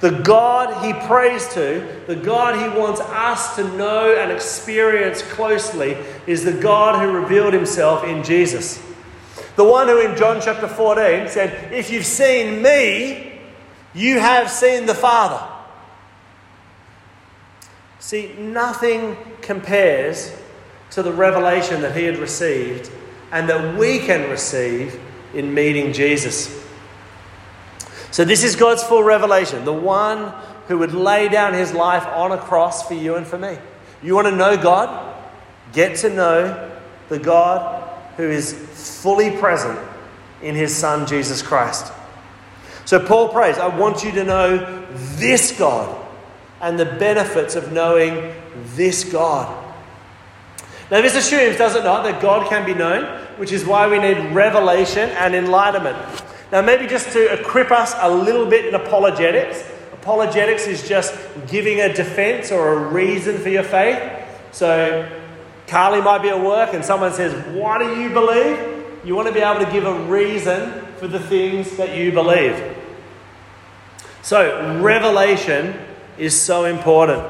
The 0.00 0.10
God 0.10 0.84
he 0.84 0.92
prays 1.06 1.46
to, 1.54 2.02
the 2.06 2.16
God 2.16 2.56
he 2.56 2.78
wants 2.78 3.00
us 3.00 3.54
to 3.56 3.64
know 3.76 4.16
and 4.16 4.32
experience 4.32 5.22
closely, 5.22 5.96
is 6.26 6.44
the 6.44 6.52
God 6.52 7.00
who 7.00 7.12
revealed 7.12 7.52
himself 7.52 8.02
in 8.04 8.24
Jesus. 8.24 8.82
The 9.54 9.64
one 9.64 9.88
who 9.88 10.00
in 10.00 10.16
John 10.16 10.40
chapter 10.42 10.66
14 10.66 11.28
said, 11.28 11.72
If 11.72 11.90
you've 11.90 12.06
seen 12.06 12.62
me, 12.62 13.40
you 13.94 14.18
have 14.18 14.50
seen 14.50 14.86
the 14.86 14.94
Father. 14.94 15.51
See, 18.02 18.34
nothing 18.36 19.16
compares 19.42 20.36
to 20.90 21.04
the 21.04 21.12
revelation 21.12 21.82
that 21.82 21.96
he 21.96 22.02
had 22.02 22.18
received 22.18 22.90
and 23.30 23.48
that 23.48 23.78
we 23.78 24.00
can 24.00 24.28
receive 24.28 25.00
in 25.32 25.54
meeting 25.54 25.92
Jesus. 25.92 26.52
So, 28.10 28.24
this 28.24 28.42
is 28.42 28.56
God's 28.56 28.82
full 28.82 29.04
revelation, 29.04 29.64
the 29.64 29.72
one 29.72 30.34
who 30.66 30.78
would 30.78 30.92
lay 30.92 31.28
down 31.28 31.54
his 31.54 31.72
life 31.72 32.04
on 32.08 32.32
a 32.32 32.38
cross 32.38 32.86
for 32.88 32.94
you 32.94 33.14
and 33.14 33.24
for 33.24 33.38
me. 33.38 33.56
You 34.02 34.16
want 34.16 34.26
to 34.26 34.34
know 34.34 34.60
God? 34.60 35.14
Get 35.72 35.98
to 35.98 36.10
know 36.10 36.72
the 37.08 37.20
God 37.20 37.88
who 38.16 38.28
is 38.28 38.52
fully 38.52 39.30
present 39.30 39.78
in 40.42 40.56
his 40.56 40.74
Son, 40.74 41.06
Jesus 41.06 41.40
Christ. 41.40 41.92
So, 42.84 42.98
Paul 42.98 43.28
prays, 43.28 43.58
I 43.58 43.68
want 43.68 44.02
you 44.02 44.10
to 44.10 44.24
know 44.24 44.86
this 44.90 45.56
God 45.56 46.01
and 46.62 46.78
the 46.78 46.86
benefits 46.86 47.56
of 47.56 47.72
knowing 47.72 48.34
this 48.76 49.04
God. 49.04 49.58
Now, 50.90 51.00
this 51.02 51.16
assumes, 51.16 51.56
does 51.56 51.74
it 51.74 51.84
not, 51.84 52.04
that 52.04 52.22
God 52.22 52.48
can 52.48 52.64
be 52.64 52.74
known, 52.74 53.04
which 53.36 53.50
is 53.50 53.64
why 53.64 53.88
we 53.88 53.98
need 53.98 54.32
revelation 54.32 55.10
and 55.10 55.34
enlightenment. 55.34 55.96
Now, 56.52 56.62
maybe 56.62 56.86
just 56.86 57.12
to 57.12 57.40
equip 57.40 57.70
us 57.70 57.94
a 57.98 58.10
little 58.10 58.46
bit 58.46 58.66
in 58.66 58.74
apologetics. 58.74 59.64
Apologetics 59.92 60.66
is 60.66 60.86
just 60.86 61.14
giving 61.48 61.80
a 61.80 61.92
defense 61.92 62.52
or 62.52 62.74
a 62.74 62.92
reason 62.92 63.38
for 63.38 63.48
your 63.48 63.64
faith. 63.64 64.00
So, 64.52 65.08
Carly 65.66 66.02
might 66.02 66.22
be 66.22 66.28
at 66.28 66.40
work 66.40 66.74
and 66.74 66.84
someone 66.84 67.12
says, 67.12 67.32
What 67.54 67.78
do 67.78 67.98
you 68.00 68.10
believe? 68.10 68.84
You 69.04 69.16
want 69.16 69.28
to 69.28 69.34
be 69.34 69.40
able 69.40 69.64
to 69.64 69.72
give 69.72 69.84
a 69.84 69.98
reason 70.04 70.84
for 70.98 71.08
the 71.08 71.18
things 71.18 71.76
that 71.78 71.96
you 71.96 72.12
believe. 72.12 72.76
So, 74.20 74.78
revelation 74.80 75.74
is 76.18 76.40
so 76.40 76.64
important. 76.64 77.22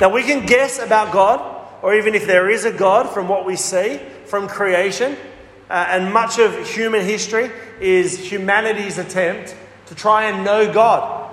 Now, 0.00 0.08
we 0.08 0.22
can 0.22 0.46
guess 0.46 0.78
about 0.78 1.12
God, 1.12 1.40
or 1.82 1.94
even 1.94 2.14
if 2.14 2.26
there 2.26 2.50
is 2.50 2.64
a 2.64 2.72
God 2.72 3.12
from 3.12 3.28
what 3.28 3.44
we 3.44 3.56
see 3.56 4.00
from 4.26 4.48
creation, 4.48 5.16
uh, 5.70 5.86
and 5.88 6.12
much 6.12 6.38
of 6.38 6.68
human 6.68 7.04
history 7.04 7.50
is 7.80 8.18
humanity's 8.18 8.98
attempt 8.98 9.54
to 9.86 9.94
try 9.94 10.24
and 10.24 10.44
know 10.44 10.72
God. 10.72 11.30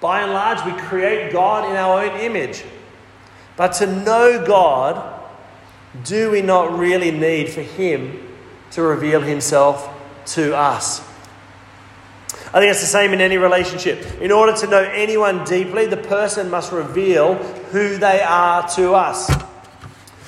By 0.00 0.22
and 0.22 0.32
large, 0.32 0.64
we 0.64 0.72
create 0.82 1.32
God 1.32 1.68
in 1.70 1.76
our 1.76 2.04
own 2.04 2.20
image. 2.20 2.64
But 3.56 3.74
to 3.74 3.86
know 3.86 4.44
God, 4.44 5.20
do 6.04 6.30
we 6.30 6.42
not 6.42 6.76
really 6.76 7.10
need 7.10 7.50
for 7.50 7.62
Him 7.62 8.28
to 8.72 8.82
reveal 8.82 9.20
Himself 9.20 9.88
to 10.34 10.56
us? 10.56 11.06
I 12.54 12.60
think 12.60 12.70
it's 12.70 12.80
the 12.82 12.86
same 12.86 13.14
in 13.14 13.20
any 13.22 13.38
relationship. 13.38 14.20
In 14.20 14.30
order 14.30 14.54
to 14.58 14.66
know 14.66 14.82
anyone 14.82 15.42
deeply, 15.44 15.86
the 15.86 15.96
person 15.96 16.50
must 16.50 16.70
reveal 16.70 17.34
who 17.34 17.96
they 17.96 18.20
are 18.20 18.68
to 18.70 18.92
us. 18.92 19.26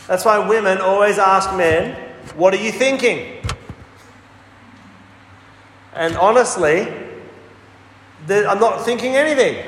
That's 0.06 0.24
why 0.24 0.38
women 0.38 0.78
always 0.78 1.18
ask 1.18 1.54
men, 1.54 1.94
What 2.34 2.54
are 2.54 2.62
you 2.62 2.72
thinking? 2.72 3.42
And 5.94 6.16
honestly, 6.16 6.88
I'm 8.28 8.58
not 8.58 8.84
thinking 8.84 9.16
anything. 9.16 9.64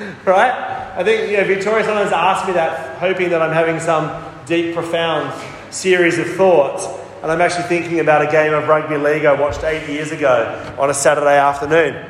right? 0.24 0.92
I 0.96 1.02
think 1.02 1.30
you 1.30 1.36
know, 1.36 1.44
Victoria 1.44 1.84
sometimes 1.84 2.12
asks 2.12 2.46
me 2.46 2.54
that, 2.54 2.98
hoping 2.98 3.30
that 3.30 3.42
I'm 3.42 3.52
having 3.52 3.80
some 3.80 4.24
deep, 4.46 4.74
profound 4.74 5.32
series 5.72 6.18
of 6.18 6.28
thoughts. 6.34 6.86
And 7.22 7.30
I'm 7.30 7.40
actually 7.42 7.64
thinking 7.64 8.00
about 8.00 8.26
a 8.26 8.30
game 8.30 8.54
of 8.54 8.66
rugby 8.66 8.96
league 8.96 9.26
I 9.26 9.38
watched 9.38 9.62
eight 9.62 9.86
years 9.88 10.10
ago 10.10 10.74
on 10.78 10.88
a 10.88 10.94
Saturday 10.94 11.36
afternoon. 11.36 12.06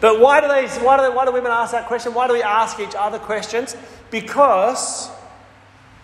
But 0.00 0.20
why 0.20 0.42
do, 0.42 0.48
they, 0.48 0.66
why, 0.84 0.98
do 0.98 1.04
they, 1.04 1.08
why 1.08 1.24
do 1.24 1.32
women 1.32 1.50
ask 1.50 1.72
that 1.72 1.86
question? 1.86 2.12
Why 2.12 2.26
do 2.26 2.34
we 2.34 2.42
ask 2.42 2.78
each 2.78 2.94
other 2.94 3.18
questions? 3.18 3.74
Because 4.10 5.08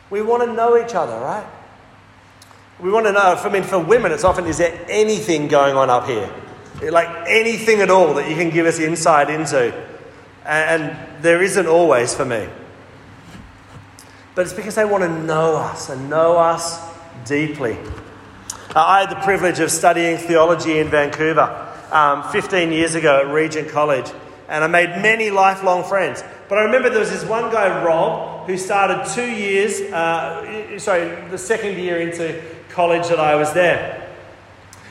we 0.08 0.22
want 0.22 0.42
to 0.44 0.52
know 0.54 0.82
each 0.82 0.94
other, 0.94 1.20
right? 1.20 1.46
We 2.80 2.90
want 2.90 3.04
to 3.04 3.12
know, 3.12 3.34
I 3.38 3.48
mean, 3.50 3.64
for 3.64 3.78
women, 3.78 4.12
it's 4.12 4.24
often, 4.24 4.46
is 4.46 4.56
there 4.56 4.86
anything 4.88 5.48
going 5.48 5.76
on 5.76 5.90
up 5.90 6.06
here? 6.06 6.32
Like 6.90 7.28
anything 7.28 7.82
at 7.82 7.90
all 7.90 8.14
that 8.14 8.30
you 8.30 8.36
can 8.36 8.48
give 8.48 8.64
us 8.64 8.78
insight 8.78 9.28
into? 9.28 9.74
And 10.46 10.96
there 11.22 11.42
isn't 11.42 11.66
always 11.66 12.14
for 12.14 12.24
me. 12.24 12.48
But 14.34 14.46
it's 14.46 14.54
because 14.54 14.76
they 14.76 14.86
want 14.86 15.04
to 15.04 15.22
know 15.24 15.56
us 15.56 15.90
and 15.90 16.08
know 16.08 16.38
us 16.38 16.89
deeply. 17.24 17.76
Uh, 18.74 18.84
I 18.84 19.00
had 19.00 19.10
the 19.10 19.20
privilege 19.20 19.58
of 19.58 19.70
studying 19.70 20.16
theology 20.16 20.78
in 20.78 20.88
Vancouver 20.88 21.68
um, 21.90 22.22
15 22.30 22.72
years 22.72 22.94
ago 22.94 23.20
at 23.20 23.32
Regent 23.32 23.68
College, 23.68 24.10
and 24.48 24.62
I 24.62 24.66
made 24.66 25.02
many 25.02 25.30
lifelong 25.30 25.82
friends. 25.84 26.22
But 26.48 26.58
I 26.58 26.62
remember 26.62 26.90
there 26.90 27.00
was 27.00 27.10
this 27.10 27.24
one 27.24 27.50
guy, 27.52 27.84
Rob, 27.84 28.46
who 28.46 28.56
started 28.56 29.06
two 29.14 29.30
years, 29.30 29.80
uh, 29.92 30.78
sorry, 30.78 31.28
the 31.30 31.38
second 31.38 31.78
year 31.78 32.00
into 32.00 32.42
college 32.68 33.08
that 33.08 33.20
I 33.20 33.34
was 33.34 33.52
there. 33.52 34.08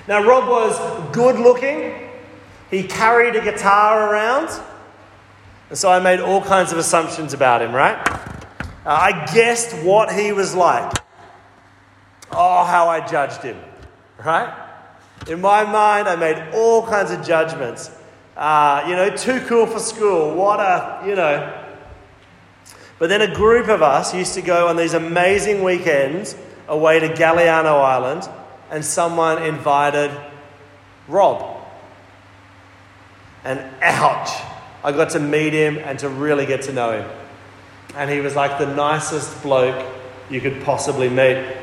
Now, 0.08 0.24
Rob 0.26 0.50
was 0.50 1.14
good 1.14 1.40
looking, 1.40 2.10
he 2.70 2.84
carried 2.84 3.36
a 3.36 3.44
guitar 3.44 4.12
around, 4.12 4.50
and 5.70 5.78
so 5.78 5.90
I 5.90 6.00
made 6.00 6.20
all 6.20 6.42
kinds 6.42 6.72
of 6.72 6.78
assumptions 6.78 7.34
about 7.34 7.62
him, 7.62 7.74
right? 7.74 7.98
Uh, 8.86 8.90
I 8.90 9.26
guessed 9.34 9.74
what 9.84 10.12
he 10.12 10.32
was 10.32 10.56
like. 10.56 10.92
Oh, 12.32 12.64
how 12.64 12.88
I 12.88 13.06
judged 13.08 13.42
him, 13.42 13.58
right? 14.24 14.54
In 15.28 15.42
my 15.42 15.64
mind, 15.64 16.08
I 16.08 16.16
made 16.16 16.54
all 16.54 16.86
kinds 16.86 17.12
of 17.12 17.26
judgments. 17.26 17.92
Uh, 18.38 18.86
you 18.88 18.96
know, 18.96 19.16
too 19.16 19.42
cool 19.48 19.66
for 19.66 19.80
school. 19.80 20.34
What 20.34 20.60
a, 20.60 21.04
you 21.06 21.16
know. 21.16 21.66
But 23.00 23.10
then 23.10 23.22
a 23.22 23.34
group 23.34 23.68
of 23.68 23.82
us 23.82 24.14
used 24.14 24.34
to 24.36 24.42
go 24.42 24.68
on 24.68 24.78
these 24.78 24.94
amazing 24.94 25.64
weekends 25.64 26.36
away 26.68 27.00
to 27.00 27.10
Galiano 27.10 27.82
Island, 27.82 28.30
and 28.70 28.86
someone 28.86 29.44
invited 29.44 30.12
Rob. 31.08 31.58
And 33.44 33.60
ouch, 33.82 34.30
I 34.84 34.92
got 34.92 35.12
to 35.12 35.20
meet 35.20 35.54
him 35.54 35.78
and 35.78 35.98
to 36.00 36.10
really 36.10 36.46
get 36.46 36.64
to 36.64 36.74
know 36.74 36.92
him. 36.92 37.10
And 37.96 38.10
he 38.10 38.20
was 38.20 38.36
like 38.36 38.60
the 38.60 38.74
nicest 38.74 39.42
bloke 39.42 39.86
you 40.30 40.40
could 40.42 40.64
possibly 40.64 41.10
meet. 41.10 41.59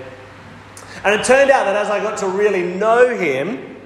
And 1.07 1.21
it 1.21 1.25
turned 1.25 1.53
out 1.53 1.67
that 1.67 1.77
as 1.77 1.89
I 1.89 2.03
got 2.03 2.19
to 2.19 2.27
really 2.27 2.65
know 2.65 3.17
him, 3.17 3.77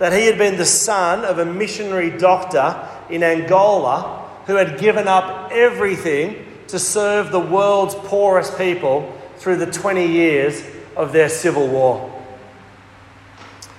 that 0.00 0.12
he 0.12 0.26
had 0.26 0.36
been 0.36 0.56
the 0.56 0.66
son 0.66 1.24
of 1.24 1.38
a 1.38 1.44
missionary 1.44 2.10
doctor 2.10 2.88
in 3.08 3.22
Angola 3.22 4.28
who 4.46 4.56
had 4.56 4.76
given 4.76 5.06
up 5.06 5.52
everything 5.52 6.44
to 6.66 6.80
serve 6.80 7.30
the 7.30 7.38
world's 7.38 7.94
poorest 7.94 8.58
people 8.58 9.16
through 9.36 9.58
the 9.58 9.70
20 9.70 10.08
years 10.08 10.60
of 10.96 11.12
their 11.12 11.28
civil 11.28 11.68
war. 11.68 12.12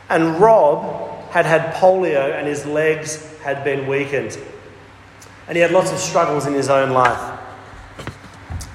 And 0.08 0.39
Rob 0.39 1.29
had 1.32 1.46
had 1.46 1.74
polio 1.74 2.39
and 2.39 2.48
his 2.48 2.65
legs 2.65 3.38
had 3.39 3.65
been 3.65 3.86
weakened. 3.86 4.39
And 5.50 5.58
he 5.58 5.62
had 5.62 5.72
lots 5.72 5.91
of 5.91 5.98
struggles 5.98 6.46
in 6.46 6.53
his 6.53 6.70
own 6.70 6.91
life. 6.91 7.38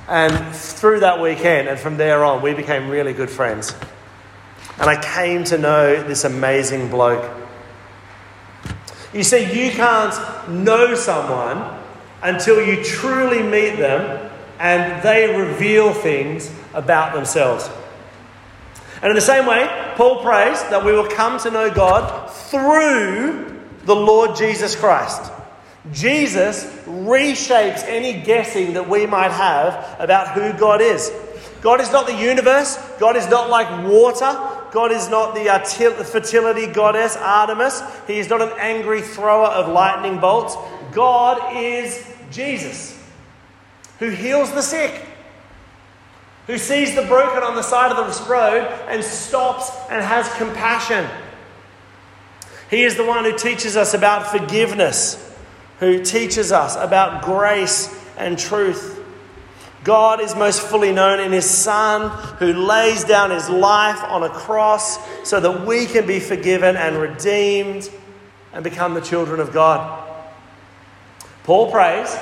And 0.07 0.55
through 0.55 1.01
that 1.01 1.19
weekend 1.19 1.69
and 1.69 1.81
from 1.81 1.97
there 1.97 2.23
on, 2.23 2.43
we 2.43 2.53
became 2.53 2.91
really 2.91 3.15
good 3.15 3.31
friends. 3.31 3.75
And 4.83 4.91
I 4.91 5.01
came 5.01 5.45
to 5.45 5.59
know 5.59 6.03
this 6.03 6.25
amazing 6.25 6.89
bloke. 6.89 7.31
You 9.15 9.23
see, 9.23 9.45
you 9.45 9.71
can't 9.71 10.51
know 10.51 10.97
someone 10.97 11.81
until 12.21 12.61
you 12.61 12.83
truly 12.83 13.45
meet 13.45 13.77
them 13.77 14.29
and 14.59 15.01
they 15.05 15.39
reveal 15.39 15.95
things 15.95 16.53
about 16.75 17.15
themselves. 17.15 17.71
And 18.97 19.11
in 19.11 19.15
the 19.15 19.21
same 19.21 19.47
way, 19.47 19.69
Paul 19.95 20.21
prays 20.21 20.61
that 20.65 20.85
we 20.85 20.91
will 20.91 21.09
come 21.09 21.39
to 21.39 21.51
know 21.53 21.73
God 21.73 22.29
through 22.29 23.63
the 23.85 23.95
Lord 23.95 24.35
Jesus 24.35 24.75
Christ. 24.75 25.31
Jesus 25.93 26.65
reshapes 26.87 27.85
any 27.85 28.21
guessing 28.21 28.73
that 28.73 28.89
we 28.89 29.07
might 29.07 29.31
have 29.31 29.97
about 30.01 30.33
who 30.33 30.53
God 30.59 30.81
is. 30.81 31.13
God 31.61 31.81
is 31.81 31.93
not 31.93 32.09
the 32.09 32.17
universe, 32.17 32.77
God 32.99 33.17
is 33.17 33.29
not 33.29 33.49
like 33.49 33.87
water, 33.87 34.52
God 34.73 34.91
is 34.91 35.09
not 35.09 35.35
the 35.35 36.05
fertility 36.05 36.67
goddess 36.67 37.17
Artemis, 37.17 37.83
He 38.07 38.19
is 38.19 38.29
not 38.29 38.43
an 38.43 38.53
angry 38.59 39.03
thrower 39.03 39.47
of 39.47 39.69
lightning 39.69 40.19
bolts. 40.19 40.57
God 40.93 41.57
is 41.57 42.11
Jesus, 42.31 42.99
who 43.99 44.09
heals 44.11 44.51
the 44.53 44.63
sick, 44.63 45.07
who 46.47 46.59
sees 46.59 46.95
the 46.95 47.03
broken 47.03 47.43
on 47.43 47.55
the 47.55 47.63
side 47.63 47.93
of 47.93 47.97
the 47.97 48.31
road 48.31 48.67
and 48.89 49.05
stops 49.05 49.71
and 49.91 50.05
has 50.05 50.33
compassion. 50.35 51.09
He 52.71 52.83
is 52.83 52.97
the 52.97 53.05
one 53.05 53.25
who 53.25 53.37
teaches 53.37 53.77
us 53.77 53.95
about 53.95 54.27
forgiveness 54.27 55.29
who 55.83 56.01
teaches 56.05 56.53
us 56.53 56.77
about 56.77 57.25
grace 57.25 57.93
and 58.17 58.39
truth. 58.39 59.02
God 59.85 60.21
is 60.21 60.35
most 60.35 60.61
fully 60.61 60.93
known 60.93 61.21
in 61.21 61.33
His 61.33 61.49
Son, 61.49 62.11
who 62.39 62.53
lays 62.53 63.05
down 63.05 63.31
His 63.31 63.49
life 63.49 64.03
on 64.05 64.23
a 64.23 64.29
cross 64.29 64.99
so 65.29 65.41
that 65.41 65.67
we 65.67 65.87
can 65.87 66.07
be 66.07 66.21
forgiven 66.21 66.77
and 66.77 66.97
redeemed 66.97 67.91
and 68.53 68.63
become 68.63 68.95
the 68.95 69.01
children 69.01 69.41
of 69.41 69.53
God. 69.53 70.09
Paul 71.45 71.71
prays 71.71 72.17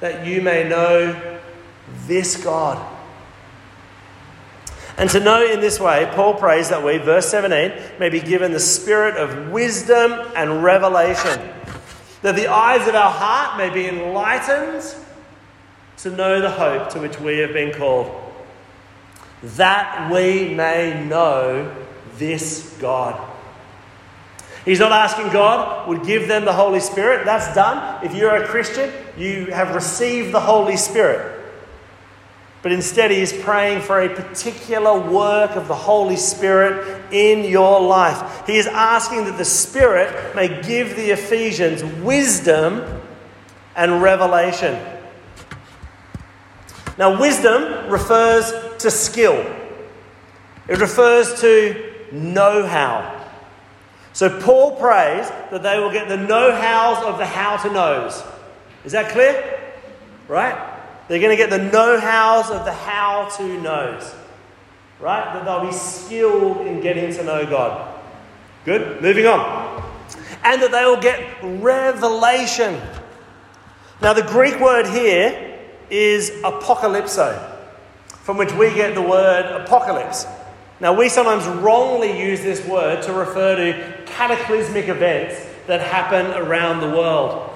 that 0.00 0.26
you 0.26 0.40
may 0.40 0.68
know 0.68 1.38
this 2.06 2.42
God. 2.42 2.92
And 4.96 5.10
to 5.10 5.20
know 5.20 5.44
in 5.44 5.60
this 5.60 5.80
way, 5.80 6.08
Paul 6.14 6.34
prays 6.34 6.68
that 6.68 6.84
we, 6.84 6.98
verse 6.98 7.28
17, 7.28 7.98
may 7.98 8.08
be 8.08 8.20
given 8.20 8.52
the 8.52 8.60
spirit 8.60 9.16
of 9.16 9.50
wisdom 9.50 10.12
and 10.36 10.62
revelation 10.62 11.50
that 12.24 12.36
the 12.36 12.46
eyes 12.46 12.88
of 12.88 12.94
our 12.94 13.10
heart 13.10 13.58
may 13.58 13.68
be 13.68 13.86
enlightened 13.86 14.82
to 15.98 16.10
know 16.10 16.40
the 16.40 16.50
hope 16.50 16.90
to 16.90 17.00
which 17.00 17.18
we 17.20 17.38
have 17.38 17.52
been 17.52 17.72
called, 17.72 18.10
that 19.42 20.10
we 20.12 20.54
may 20.54 21.04
know 21.04 21.74
this 22.16 22.76
God. 22.80 23.32
He's 24.64 24.80
not 24.80 24.92
asking 24.92 25.30
God 25.30 25.88
would 25.88 26.04
give 26.04 26.26
them 26.26 26.46
the 26.46 26.52
Holy 26.52 26.80
Spirit. 26.80 27.26
That's 27.26 27.54
done. 27.54 28.04
If 28.04 28.14
you're 28.14 28.34
a 28.34 28.46
Christian, 28.46 28.90
you 29.18 29.46
have 29.46 29.74
received 29.74 30.32
the 30.32 30.40
Holy 30.40 30.78
Spirit. 30.78 31.32
But 32.62 32.72
instead, 32.72 33.10
he 33.10 33.20
is 33.20 33.30
praying 33.30 33.82
for 33.82 34.00
a 34.00 34.08
particular 34.08 34.98
work 34.98 35.50
of 35.50 35.68
the 35.68 35.74
Holy 35.74 36.16
Spirit 36.16 37.12
in 37.12 37.44
your 37.44 37.78
life. 37.78 38.46
He 38.46 38.56
is 38.56 38.66
asking 38.66 39.26
that 39.26 39.36
the 39.36 39.44
Spirit 39.44 40.34
may 40.34 40.62
give 40.62 40.96
the 40.96 41.10
Ephesians 41.10 41.84
wisdom 42.02 43.02
and 43.76 44.00
revelation. 44.00 44.80
Now, 46.96 47.18
wisdom 47.20 47.90
refers 47.90 48.52
to 48.78 48.90
skill, 48.90 49.34
it 50.68 50.78
refers 50.78 51.40
to 51.40 51.92
know 52.12 52.66
how. 52.66 53.12
So, 54.12 54.40
Paul 54.40 54.76
prays 54.76 55.28
that 55.50 55.62
they 55.64 55.80
will 55.80 55.90
get 55.90 56.08
the 56.08 56.16
know 56.16 56.54
hows 56.54 57.04
of 57.04 57.18
the 57.18 57.26
how 57.26 57.56
to 57.56 57.72
knows. 57.72 58.22
Is 58.84 58.92
that 58.92 59.10
clear? 59.10 59.60
Right? 60.28 60.54
They're 61.08 61.18
going 61.18 61.36
to 61.36 61.36
get 61.36 61.50
the 61.50 61.58
know 61.58 61.98
hows 61.98 62.48
of 62.48 62.64
the 62.64 62.72
how 62.72 63.28
to 63.36 63.60
knows. 63.60 64.14
Right? 65.00 65.24
That 65.34 65.44
they'll 65.44 65.66
be 65.66 65.72
skilled 65.72 66.66
in 66.66 66.80
getting 66.80 67.12
to 67.14 67.24
know 67.24 67.44
God. 67.44 68.00
Good? 68.64 69.02
Moving 69.02 69.26
on. 69.26 69.82
And 70.44 70.62
that 70.62 70.70
they 70.70 70.84
will 70.84 71.00
get 71.00 71.20
revelation. 71.42 72.80
Now, 74.00 74.12
the 74.12 74.22
Greek 74.22 74.60
word 74.60 74.86
here 74.86 75.53
is 75.90 76.30
apocalypso, 76.42 77.56
from 78.22 78.36
which 78.36 78.52
we 78.52 78.72
get 78.74 78.94
the 78.94 79.02
word 79.02 79.44
apocalypse. 79.62 80.26
Now, 80.80 80.92
we 80.92 81.08
sometimes 81.08 81.46
wrongly 81.46 82.20
use 82.20 82.42
this 82.42 82.66
word 82.66 83.02
to 83.04 83.12
refer 83.12 83.56
to 83.56 84.04
cataclysmic 84.06 84.88
events 84.88 85.36
that 85.66 85.80
happen 85.80 86.26
around 86.32 86.80
the 86.80 86.88
world. 86.88 87.50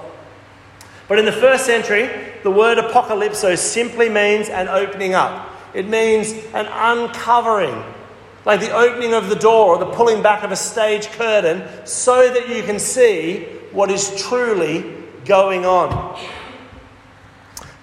But 1.07 1.19
in 1.19 1.25
the 1.25 1.31
first 1.31 1.65
century, 1.65 2.09
the 2.43 2.51
word 2.51 2.77
apocalypso 2.77 3.57
simply 3.57 4.09
means 4.09 4.47
an 4.49 4.67
opening 4.67 5.15
up. 5.15 5.49
It 5.73 5.87
means 5.87 6.31
an 6.53 6.67
uncovering, 6.67 7.83
like 8.45 8.59
the 8.59 8.71
opening 8.71 9.13
of 9.13 9.29
the 9.29 9.35
door 9.35 9.75
or 9.75 9.77
the 9.77 9.91
pulling 9.91 10.21
back 10.21 10.43
of 10.43 10.51
a 10.51 10.55
stage 10.55 11.07
curtain 11.11 11.67
so 11.85 12.31
that 12.31 12.49
you 12.49 12.63
can 12.63 12.79
see 12.79 13.43
what 13.71 13.91
is 13.91 14.23
truly 14.23 14.95
going 15.25 15.65
on. 15.65 16.19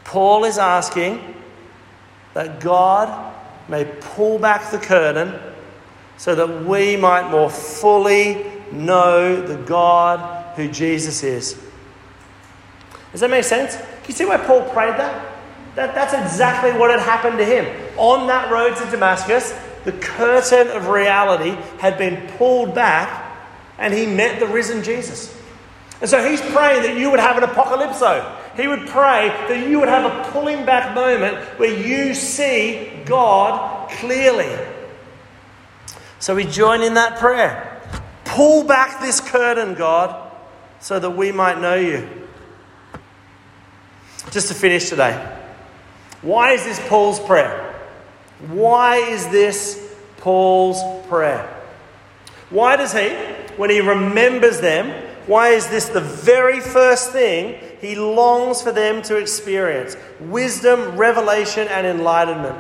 Paul 0.06 0.44
is 0.44 0.56
asking 0.56 1.34
that 2.32 2.60
God 2.60 3.34
may 3.68 3.84
pull 3.84 4.38
back 4.38 4.70
the 4.70 4.78
curtain 4.78 5.34
so 6.16 6.34
that 6.36 6.64
we 6.64 6.96
might 6.96 7.28
more 7.28 7.50
fully 7.50 8.46
know 8.70 9.44
the 9.44 9.56
God 9.56 10.54
who 10.54 10.68
Jesus 10.68 11.24
is. 11.24 11.60
Does 13.10 13.20
that 13.20 13.30
make 13.30 13.44
sense? 13.44 13.76
Can 13.76 14.06
you 14.06 14.14
see 14.14 14.24
why 14.24 14.36
Paul 14.36 14.62
prayed 14.70 14.94
that? 14.94 15.36
that? 15.74 15.94
That's 15.94 16.14
exactly 16.14 16.72
what 16.78 16.90
had 16.90 17.00
happened 17.00 17.38
to 17.38 17.44
him. 17.44 17.66
On 17.96 18.28
that 18.28 18.50
road 18.50 18.76
to 18.76 18.90
Damascus, 18.90 19.58
the 19.84 19.92
curtain 19.92 20.68
of 20.68 20.86
reality 20.86 21.56
had 21.78 21.98
been 21.98 22.28
pulled 22.36 22.76
back 22.76 23.24
and 23.78 23.92
he 23.92 24.06
met 24.06 24.38
the 24.38 24.46
risen 24.46 24.84
Jesus. 24.84 25.36
And 26.00 26.08
so 26.08 26.26
he's 26.28 26.40
praying 26.40 26.82
that 26.82 26.96
you 26.96 27.10
would 27.10 27.20
have 27.20 27.42
an 27.42 27.48
apocalypso. 27.48 28.45
He 28.56 28.66
would 28.66 28.86
pray 28.86 29.28
that 29.48 29.68
you 29.68 29.80
would 29.80 29.88
have 29.88 30.10
a 30.10 30.30
pulling 30.30 30.64
back 30.64 30.94
moment 30.94 31.36
where 31.58 31.72
you 31.72 32.14
see 32.14 32.90
God 33.04 33.90
clearly. 33.90 34.56
So 36.18 36.34
we 36.34 36.44
join 36.44 36.82
in 36.82 36.94
that 36.94 37.18
prayer. 37.18 37.80
Pull 38.24 38.64
back 38.64 39.00
this 39.00 39.20
curtain, 39.20 39.74
God, 39.74 40.32
so 40.80 40.98
that 40.98 41.10
we 41.10 41.32
might 41.32 41.60
know 41.60 41.74
you. 41.74 42.08
Just 44.30 44.48
to 44.48 44.54
finish 44.54 44.88
today, 44.88 45.14
why 46.22 46.52
is 46.52 46.64
this 46.64 46.80
Paul's 46.88 47.20
prayer? 47.20 47.74
Why 48.48 48.96
is 48.96 49.28
this 49.28 49.94
Paul's 50.18 51.06
prayer? 51.06 51.52
Why 52.50 52.76
does 52.76 52.92
he, 52.92 53.10
when 53.56 53.70
he 53.70 53.80
remembers 53.80 54.60
them, 54.60 54.90
why 55.26 55.50
is 55.50 55.68
this 55.68 55.88
the 55.88 56.00
very 56.00 56.60
first 56.60 57.10
thing 57.12 57.60
he 57.80 57.94
longs 57.94 58.62
for 58.62 58.72
them 58.72 59.02
to 59.02 59.16
experience? 59.16 59.96
Wisdom, 60.20 60.96
revelation, 60.96 61.68
and 61.68 61.86
enlightenment. 61.86 62.56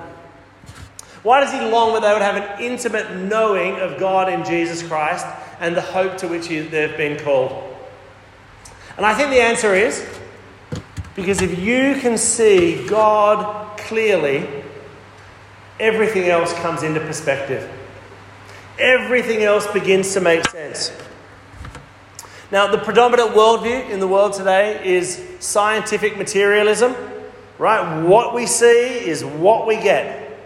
Why 1.22 1.40
does 1.40 1.52
he 1.52 1.60
long 1.60 1.94
that 1.94 2.02
they 2.02 2.12
would 2.12 2.22
have 2.22 2.36
an 2.36 2.62
intimate 2.62 3.16
knowing 3.16 3.80
of 3.80 3.98
God 3.98 4.32
in 4.32 4.44
Jesus 4.44 4.86
Christ 4.86 5.26
and 5.58 5.76
the 5.76 5.80
hope 5.80 6.18
to 6.18 6.28
which 6.28 6.48
they've 6.48 6.96
been 6.96 7.18
called? 7.18 7.76
And 8.96 9.04
I 9.04 9.14
think 9.14 9.30
the 9.30 9.40
answer 9.40 9.74
is 9.74 10.06
because 11.16 11.42
if 11.42 11.58
you 11.58 11.96
can 12.00 12.16
see 12.16 12.86
God 12.86 13.76
clearly, 13.78 14.46
everything 15.80 16.24
else 16.24 16.52
comes 16.54 16.82
into 16.82 17.00
perspective. 17.00 17.68
Everything 18.78 19.42
else 19.42 19.66
begins 19.72 20.12
to 20.14 20.20
make 20.20 20.48
sense. 20.50 20.92
Now, 22.52 22.68
the 22.70 22.78
predominant 22.78 23.30
worldview 23.30 23.90
in 23.90 23.98
the 23.98 24.06
world 24.06 24.32
today 24.32 24.80
is 24.84 25.20
scientific 25.40 26.16
materialism, 26.16 26.94
right? 27.58 28.04
What 28.04 28.34
we 28.34 28.46
see 28.46 29.04
is 29.04 29.24
what 29.24 29.66
we 29.66 29.74
get. 29.76 30.38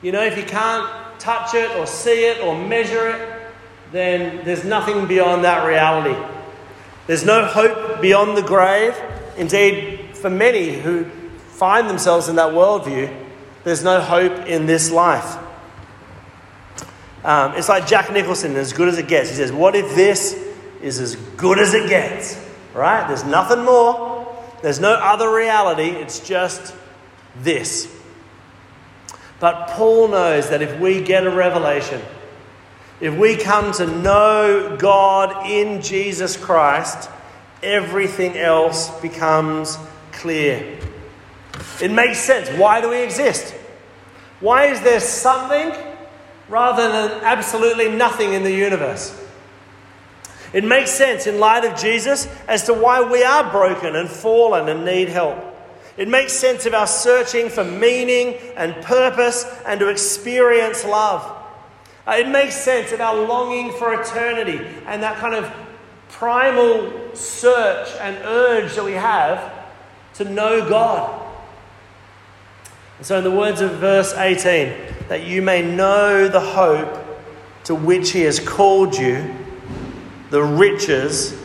You 0.00 0.12
know, 0.12 0.22
if 0.22 0.38
you 0.38 0.44
can't 0.44 0.90
touch 1.20 1.54
it 1.54 1.70
or 1.76 1.86
see 1.86 2.24
it 2.24 2.40
or 2.40 2.56
measure 2.56 3.10
it, 3.10 3.42
then 3.92 4.44
there's 4.46 4.64
nothing 4.64 5.06
beyond 5.06 5.44
that 5.44 5.66
reality. 5.66 6.18
There's 7.06 7.24
no 7.24 7.44
hope 7.44 8.00
beyond 8.00 8.38
the 8.38 8.42
grave. 8.42 8.96
Indeed, 9.36 10.16
for 10.16 10.30
many 10.30 10.72
who 10.72 11.04
find 11.50 11.88
themselves 11.90 12.28
in 12.28 12.36
that 12.36 12.52
worldview, 12.52 13.14
there's 13.64 13.84
no 13.84 14.00
hope 14.00 14.46
in 14.46 14.64
this 14.64 14.90
life. 14.90 15.36
Um, 17.24 17.52
it's 17.56 17.68
like 17.68 17.86
Jack 17.86 18.10
Nicholson, 18.10 18.56
as 18.56 18.72
good 18.72 18.88
as 18.88 18.96
it 18.96 19.06
gets. 19.06 19.28
He 19.28 19.36
says, 19.36 19.52
What 19.52 19.76
if 19.76 19.94
this 19.94 20.34
is 20.82 20.98
as 20.98 21.16
good 21.36 21.58
as 21.58 21.74
it 21.74 21.88
gets? 21.88 22.38
Right? 22.74 23.06
There's 23.06 23.24
nothing 23.24 23.64
more. 23.64 24.28
There's 24.62 24.80
no 24.80 24.92
other 24.92 25.34
reality. 25.34 25.88
It's 25.88 26.20
just 26.20 26.74
this. 27.36 27.92
But 29.40 29.68
Paul 29.68 30.08
knows 30.08 30.50
that 30.50 30.62
if 30.62 30.78
we 30.78 31.02
get 31.02 31.26
a 31.26 31.30
revelation, 31.30 32.00
if 33.00 33.14
we 33.14 33.36
come 33.36 33.72
to 33.72 33.86
know 33.86 34.76
God 34.78 35.50
in 35.50 35.82
Jesus 35.82 36.36
Christ, 36.36 37.10
everything 37.62 38.36
else 38.36 38.88
becomes 39.00 39.76
clear. 40.12 40.78
It 41.80 41.90
makes 41.90 42.18
sense. 42.18 42.48
Why 42.56 42.80
do 42.80 42.90
we 42.90 43.02
exist? 43.02 43.52
Why 44.38 44.66
is 44.66 44.80
there 44.82 45.00
something 45.00 45.72
rather 46.48 46.88
than 46.88 47.24
absolutely 47.24 47.90
nothing 47.90 48.34
in 48.34 48.44
the 48.44 48.52
universe? 48.52 49.18
It 50.52 50.64
makes 50.64 50.90
sense 50.90 51.26
in 51.26 51.40
light 51.40 51.64
of 51.64 51.78
Jesus 51.78 52.26
as 52.46 52.64
to 52.64 52.74
why 52.74 53.02
we 53.02 53.22
are 53.22 53.50
broken 53.50 53.96
and 53.96 54.08
fallen 54.08 54.68
and 54.68 54.84
need 54.84 55.08
help. 55.08 55.38
It 55.96 56.08
makes 56.08 56.32
sense 56.32 56.66
of 56.66 56.74
our 56.74 56.86
searching 56.86 57.48
for 57.48 57.64
meaning 57.64 58.34
and 58.56 58.74
purpose 58.82 59.44
and 59.66 59.80
to 59.80 59.88
experience 59.88 60.84
love. 60.84 61.38
Uh, 62.06 62.12
it 62.18 62.28
makes 62.28 62.54
sense 62.54 62.92
of 62.92 63.00
our 63.00 63.14
longing 63.14 63.72
for 63.72 63.94
eternity 64.00 64.58
and 64.86 65.02
that 65.02 65.18
kind 65.18 65.34
of 65.34 65.52
primal 66.08 67.14
search 67.14 67.88
and 68.00 68.16
urge 68.24 68.74
that 68.74 68.84
we 68.84 68.92
have 68.92 69.52
to 70.14 70.24
know 70.24 70.68
God. 70.68 71.20
And 72.98 73.06
so, 73.06 73.18
in 73.18 73.24
the 73.24 73.30
words 73.30 73.60
of 73.60 73.72
verse 73.72 74.14
18, 74.14 74.72
that 75.08 75.24
you 75.24 75.42
may 75.42 75.62
know 75.62 76.28
the 76.28 76.40
hope 76.40 76.98
to 77.64 77.74
which 77.74 78.10
He 78.10 78.22
has 78.22 78.40
called 78.40 78.96
you 78.96 79.34
the 80.32 80.42
riches 80.42 81.38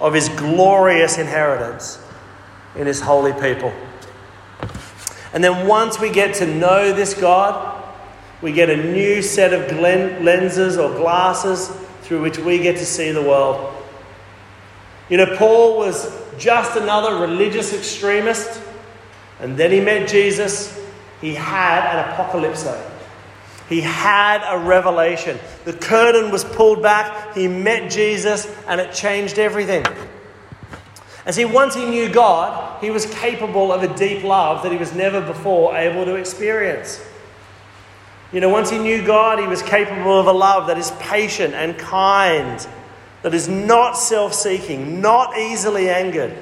of 0.00 0.14
his 0.14 0.30
glorious 0.30 1.18
inheritance 1.18 2.02
in 2.74 2.86
his 2.86 2.98
holy 2.98 3.34
people. 3.34 3.70
And 5.34 5.44
then 5.44 5.68
once 5.68 6.00
we 6.00 6.10
get 6.10 6.36
to 6.36 6.46
know 6.46 6.90
this 6.90 7.12
God, 7.12 7.84
we 8.40 8.52
get 8.52 8.70
a 8.70 8.76
new 8.78 9.20
set 9.20 9.52
of 9.52 9.78
lenses 9.78 10.78
or 10.78 10.88
glasses 10.96 11.68
through 12.00 12.22
which 12.22 12.38
we 12.38 12.58
get 12.58 12.78
to 12.78 12.86
see 12.86 13.12
the 13.12 13.20
world. 13.20 13.74
You 15.10 15.18
know, 15.18 15.36
Paul 15.36 15.76
was 15.76 16.10
just 16.38 16.78
another 16.78 17.20
religious 17.20 17.74
extremist, 17.74 18.62
and 19.38 19.54
then 19.54 19.70
he 19.70 19.80
met 19.80 20.08
Jesus. 20.08 20.82
He 21.20 21.34
had 21.34 21.94
an 21.94 22.08
apocalypso. 22.08 22.90
He 23.70 23.80
had 23.80 24.42
a 24.44 24.58
revelation. 24.58 25.38
The 25.64 25.72
curtain 25.72 26.32
was 26.32 26.44
pulled 26.44 26.82
back. 26.82 27.36
He 27.36 27.46
met 27.46 27.88
Jesus, 27.88 28.52
and 28.66 28.80
it 28.80 28.92
changed 28.92 29.38
everything. 29.38 29.86
And 31.24 31.32
see, 31.32 31.44
once 31.44 31.76
he 31.76 31.86
knew 31.86 32.08
God, 32.12 32.82
he 32.82 32.90
was 32.90 33.06
capable 33.06 33.72
of 33.72 33.84
a 33.84 33.96
deep 33.96 34.24
love 34.24 34.64
that 34.64 34.72
he 34.72 34.78
was 34.78 34.92
never 34.92 35.20
before 35.20 35.76
able 35.76 36.04
to 36.04 36.16
experience. 36.16 37.00
You 38.32 38.40
know, 38.40 38.48
once 38.48 38.70
he 38.70 38.78
knew 38.78 39.06
God, 39.06 39.38
he 39.38 39.46
was 39.46 39.62
capable 39.62 40.18
of 40.18 40.26
a 40.26 40.32
love 40.32 40.66
that 40.66 40.76
is 40.76 40.90
patient 40.98 41.54
and 41.54 41.78
kind, 41.78 42.66
that 43.22 43.34
is 43.34 43.46
not 43.46 43.92
self 43.92 44.34
seeking, 44.34 45.00
not 45.00 45.38
easily 45.38 45.88
angered, 45.88 46.36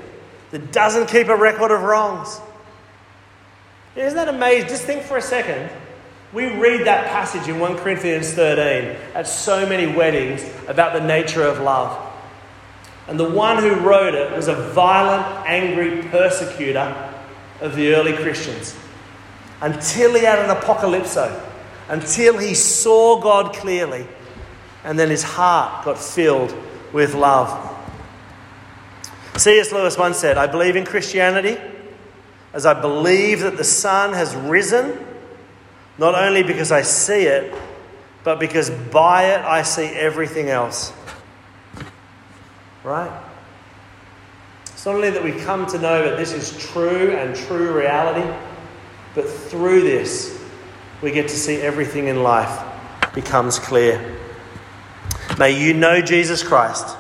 that 0.50 0.72
doesn't 0.72 1.08
keep 1.08 1.28
a 1.28 1.36
record 1.36 1.72
of 1.72 1.82
wrongs. 1.82 2.40
Isn't 3.96 4.16
that 4.16 4.28
amazing? 4.28 4.70
Just 4.70 4.84
think 4.84 5.02
for 5.02 5.18
a 5.18 5.22
second 5.22 5.68
we 6.32 6.46
read 6.46 6.86
that 6.86 7.08
passage 7.08 7.48
in 7.48 7.58
1 7.58 7.78
Corinthians 7.78 8.32
13 8.32 8.96
at 9.14 9.26
so 9.26 9.66
many 9.66 9.86
weddings 9.86 10.44
about 10.66 10.92
the 10.92 11.00
nature 11.00 11.42
of 11.42 11.60
love. 11.60 12.04
And 13.06 13.18
the 13.18 13.28
one 13.28 13.62
who 13.62 13.76
wrote 13.76 14.14
it 14.14 14.30
was 14.36 14.48
a 14.48 14.54
violent, 14.72 15.26
angry 15.48 16.02
persecutor 16.10 16.94
of 17.62 17.74
the 17.74 17.94
early 17.94 18.12
Christians. 18.12 18.76
Until 19.62 20.14
he 20.14 20.24
had 20.24 20.38
an 20.38 20.54
apocalypso, 20.54 21.42
until 21.88 22.36
he 22.36 22.54
saw 22.54 23.20
God 23.20 23.54
clearly, 23.54 24.06
and 24.84 24.98
then 24.98 25.08
his 25.08 25.22
heart 25.22 25.86
got 25.86 25.98
filled 25.98 26.54
with 26.92 27.14
love. 27.14 27.76
C.S. 29.36 29.72
Lewis 29.72 29.96
once 29.96 30.18
said, 30.18 30.36
I 30.36 30.46
believe 30.46 30.76
in 30.76 30.84
Christianity 30.84 31.56
as 32.52 32.66
I 32.66 32.78
believe 32.78 33.40
that 33.40 33.56
the 33.56 33.64
sun 33.64 34.12
has 34.12 34.34
risen 34.36 35.07
not 35.98 36.14
only 36.14 36.42
because 36.42 36.72
I 36.72 36.82
see 36.82 37.24
it, 37.24 37.52
but 38.24 38.38
because 38.38 38.70
by 38.70 39.34
it 39.34 39.44
I 39.44 39.62
see 39.62 39.86
everything 39.86 40.48
else. 40.48 40.92
Right? 42.84 43.24
It's 44.66 44.86
not 44.86 44.94
only 44.94 45.10
that 45.10 45.22
we 45.24 45.32
come 45.32 45.66
to 45.66 45.78
know 45.78 46.08
that 46.08 46.16
this 46.16 46.32
is 46.32 46.56
true 46.70 47.10
and 47.10 47.34
true 47.34 47.76
reality, 47.76 48.26
but 49.14 49.28
through 49.28 49.82
this, 49.82 50.40
we 51.02 51.10
get 51.10 51.28
to 51.28 51.36
see 51.36 51.56
everything 51.56 52.06
in 52.06 52.22
life 52.22 52.64
becomes 53.14 53.58
clear. 53.58 54.16
May 55.38 55.60
you 55.60 55.74
know 55.74 56.00
Jesus 56.00 56.42
Christ 56.42 56.96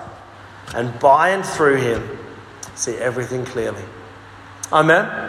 and 0.74 0.98
by 0.98 1.30
and 1.30 1.44
through 1.44 1.76
him 1.76 2.18
see 2.74 2.96
everything 2.96 3.44
clearly. 3.44 3.82
Amen. 4.72 5.26